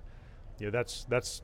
yeah, 0.60 0.70
that's 0.70 1.04
that's 1.08 1.42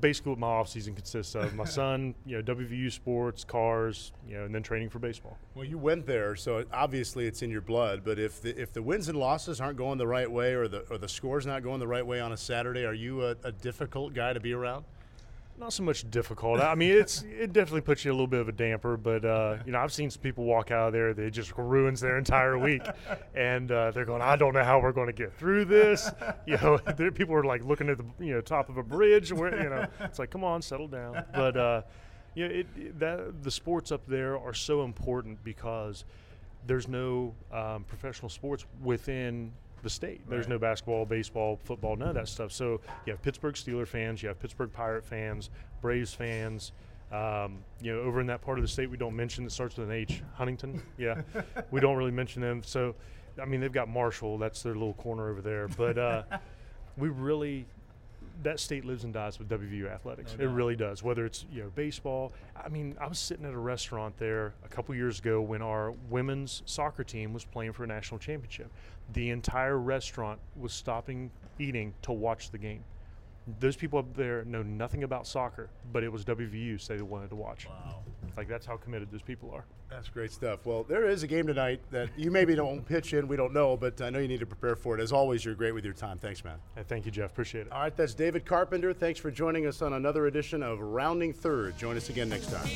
basically 0.00 0.30
what 0.30 0.38
my 0.38 0.46
off 0.46 0.68
season 0.68 0.94
consists 0.94 1.34
of. 1.34 1.54
My 1.54 1.64
son, 1.80 2.14
you 2.26 2.40
know, 2.40 2.54
WVU 2.54 2.90
sports, 2.90 3.44
cars, 3.44 4.12
you 4.26 4.36
know, 4.36 4.44
and 4.44 4.54
then 4.54 4.62
training 4.62 4.88
for 4.88 4.98
baseball. 4.98 5.38
Well, 5.54 5.64
you 5.64 5.78
went 5.78 6.06
there, 6.06 6.34
so 6.36 6.64
obviously 6.72 7.26
it's 7.26 7.42
in 7.42 7.50
your 7.50 7.60
blood. 7.60 8.02
But 8.04 8.18
if 8.18 8.40
the, 8.40 8.60
if 8.60 8.72
the 8.72 8.82
wins 8.82 9.08
and 9.08 9.18
losses 9.18 9.60
aren't 9.60 9.76
going 9.76 9.98
the 9.98 10.06
right 10.06 10.30
way, 10.30 10.54
or 10.54 10.68
the 10.68 10.80
or 10.90 10.98
the 10.98 11.08
scores 11.08 11.46
not 11.46 11.62
going 11.62 11.80
the 11.80 11.86
right 11.86 12.06
way 12.06 12.20
on 12.20 12.32
a 12.32 12.36
Saturday, 12.36 12.84
are 12.84 12.94
you 12.94 13.24
a, 13.24 13.36
a 13.44 13.52
difficult 13.52 14.14
guy 14.14 14.32
to 14.32 14.40
be 14.40 14.52
around? 14.52 14.84
Not 15.56 15.72
so 15.72 15.84
much 15.84 16.10
difficult. 16.10 16.60
I 16.60 16.74
mean, 16.74 16.90
it's 16.90 17.22
it 17.28 17.52
definitely 17.52 17.82
puts 17.82 18.04
you 18.04 18.10
a 18.10 18.14
little 18.14 18.26
bit 18.26 18.40
of 18.40 18.48
a 18.48 18.52
damper, 18.52 18.96
but 18.96 19.24
uh, 19.24 19.58
you 19.64 19.72
know, 19.72 19.78
I've 19.78 19.92
seen 19.92 20.10
some 20.10 20.20
people 20.20 20.44
walk 20.44 20.70
out 20.72 20.88
of 20.88 20.92
there 20.92 21.14
that 21.14 21.30
just 21.30 21.52
ruins 21.56 22.00
their 22.00 22.18
entire 22.18 22.58
week, 22.58 22.82
and 23.36 23.70
uh, 23.70 23.92
they're 23.92 24.04
going, 24.04 24.20
"I 24.20 24.34
don't 24.34 24.52
know 24.52 24.64
how 24.64 24.80
we're 24.80 24.92
going 24.92 25.06
to 25.06 25.12
get 25.12 25.32
through 25.32 25.66
this." 25.66 26.10
You 26.46 26.58
know, 26.58 26.76
there, 26.96 27.10
people 27.10 27.34
are 27.36 27.44
like 27.44 27.64
looking 27.64 27.88
at 27.88 27.96
the 27.98 28.04
you 28.24 28.34
know 28.34 28.40
top 28.40 28.68
of 28.68 28.76
a 28.76 28.82
bridge, 28.82 29.32
where 29.32 29.62
you 29.62 29.70
know, 29.70 29.86
it's 30.00 30.18
like, 30.18 30.30
"Come 30.30 30.44
on, 30.44 30.60
settle 30.60 30.88
down." 30.88 31.24
But 31.34 31.56
uh, 31.56 31.82
you 32.34 32.48
know, 32.48 32.54
it, 32.54 32.66
it- 32.76 32.98
that 32.98 33.42
the 33.42 33.50
sports 33.50 33.92
up 33.92 34.02
there 34.06 34.38
are 34.38 34.52
so 34.54 34.82
important 34.84 35.42
because 35.44 36.04
there's 36.66 36.88
no 36.88 37.32
um, 37.52 37.84
professional 37.84 38.28
sports 38.28 38.66
within 38.82 39.52
the 39.84 39.90
state. 39.90 40.28
There's 40.28 40.46
Right. 40.46 40.50
no 40.54 40.58
basketball, 40.58 41.04
baseball, 41.06 41.60
football, 41.62 41.94
none 41.94 42.08
of 42.08 42.14
that 42.16 42.26
stuff. 42.28 42.50
So 42.50 42.80
you 43.06 43.12
have 43.12 43.22
Pittsburgh 43.22 43.54
Steeler 43.54 43.86
fans, 43.86 44.22
you 44.22 44.28
have 44.28 44.40
Pittsburgh 44.40 44.72
Pirate 44.72 45.04
fans, 45.04 45.50
Braves 45.80 46.12
fans. 46.12 46.72
Um, 47.12 47.58
you 47.80 47.94
know, 47.94 48.00
over 48.00 48.20
in 48.20 48.26
that 48.26 48.40
part 48.42 48.58
of 48.58 48.62
the 48.64 48.68
state, 48.68 48.90
we 48.90 48.96
don't 48.96 49.14
mention. 49.14 49.44
It 49.44 49.52
starts 49.52 49.76
with 49.76 49.88
an 49.88 49.94
H. 49.94 50.22
Huntington. 50.34 50.82
Yeah, 50.98 51.20
we 51.70 51.80
don't 51.80 51.96
really 51.96 52.10
mention 52.10 52.42
them. 52.42 52.62
So, 52.64 52.96
I 53.40 53.44
mean, 53.44 53.60
they've 53.60 53.70
got 53.70 53.88
Marshall. 53.88 54.38
That's 54.38 54.62
their 54.62 54.72
little 54.72 54.94
corner 54.94 55.28
over 55.30 55.40
there. 55.40 55.68
But 55.68 55.98
uh, 55.98 56.22
we 56.96 57.10
really 57.10 57.66
that 58.42 58.60
state 58.60 58.84
lives 58.84 59.04
and 59.04 59.12
dies 59.12 59.38
with 59.38 59.48
WVU 59.48 59.90
athletics. 59.90 60.34
it 60.38 60.46
really 60.46 60.76
does. 60.76 61.02
Whether 61.02 61.24
it's 61.24 61.46
you 61.52 61.62
know 61.62 61.70
baseball. 61.74 62.32
I 62.56 62.68
mean, 62.68 62.96
I 63.00 63.06
was 63.06 63.18
sitting 63.18 63.44
at 63.46 63.52
a 63.52 63.58
restaurant 63.58 64.16
there 64.18 64.54
a 64.64 64.68
couple 64.68 64.94
years 64.94 65.18
ago 65.18 65.40
when 65.40 65.62
our 65.62 65.92
women's 66.10 66.62
soccer 66.66 67.04
team 67.04 67.32
was 67.32 67.44
playing 67.44 67.72
for 67.72 67.84
a 67.84 67.86
national 67.86 68.18
championship. 68.18 68.70
The 69.12 69.30
entire 69.30 69.78
restaurant 69.78 70.40
was 70.56 70.72
stopping 70.72 71.30
eating 71.58 71.94
to 72.02 72.12
watch 72.12 72.50
the 72.50 72.58
game. 72.58 72.84
Those 73.60 73.76
people 73.76 73.98
up 73.98 74.14
there 74.14 74.44
know 74.44 74.62
nothing 74.62 75.04
about 75.04 75.26
soccer, 75.26 75.68
but 75.92 76.02
it 76.02 76.10
was 76.10 76.24
WVU, 76.24 76.80
so 76.80 76.96
they 76.96 77.02
wanted 77.02 77.28
to 77.28 77.36
watch. 77.36 77.66
Wow. 77.68 78.00
Like 78.36 78.48
that's 78.48 78.64
how 78.64 78.76
committed 78.76 79.10
those 79.10 79.22
people 79.22 79.50
are. 79.52 79.64
That's 79.90 80.08
great 80.08 80.32
stuff. 80.32 80.66
Well, 80.66 80.82
there 80.82 81.06
is 81.06 81.22
a 81.22 81.26
game 81.26 81.46
tonight 81.46 81.80
that 81.90 82.08
you 82.16 82.30
maybe 82.30 82.54
don't 82.54 82.84
pitch 82.84 83.12
in. 83.12 83.28
We 83.28 83.36
don't 83.36 83.52
know, 83.52 83.76
but 83.76 84.00
I 84.00 84.10
know 84.10 84.18
you 84.18 84.28
need 84.28 84.40
to 84.40 84.46
prepare 84.46 84.74
for 84.74 84.98
it. 84.98 85.02
As 85.02 85.12
always, 85.12 85.44
you're 85.44 85.54
great 85.54 85.72
with 85.72 85.84
your 85.84 85.94
time. 85.94 86.18
Thanks, 86.18 86.42
man. 86.42 86.56
Hey, 86.74 86.82
thank 86.88 87.04
you, 87.04 87.12
Jeff. 87.12 87.30
Appreciate 87.30 87.66
it. 87.66 87.72
All 87.72 87.82
right, 87.82 87.96
that's 87.96 88.14
David 88.14 88.44
Carpenter. 88.44 88.92
Thanks 88.92 89.20
for 89.20 89.30
joining 89.30 89.66
us 89.66 89.82
on 89.82 89.92
another 89.92 90.26
edition 90.26 90.62
of 90.62 90.80
Rounding 90.80 91.32
Third. 91.32 91.76
Join 91.78 91.96
us 91.96 92.08
again 92.08 92.28
next 92.28 92.50
time. 92.50 92.66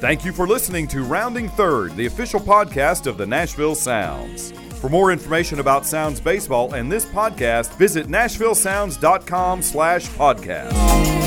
Thank 0.00 0.24
you 0.24 0.32
for 0.32 0.46
listening 0.46 0.86
to 0.88 1.02
Rounding 1.02 1.48
Third, 1.48 1.96
the 1.96 2.06
official 2.06 2.38
podcast 2.38 3.06
of 3.06 3.16
the 3.16 3.26
Nashville 3.26 3.74
Sounds. 3.74 4.52
For 4.84 4.90
more 4.90 5.12
information 5.12 5.60
about 5.60 5.86
Sounds 5.86 6.20
baseball 6.20 6.74
and 6.74 6.92
this 6.92 7.06
podcast, 7.06 7.74
visit 7.78 8.06
nashvillesounds.com 8.06 9.62
slash 9.62 10.06
podcast. 10.08 11.23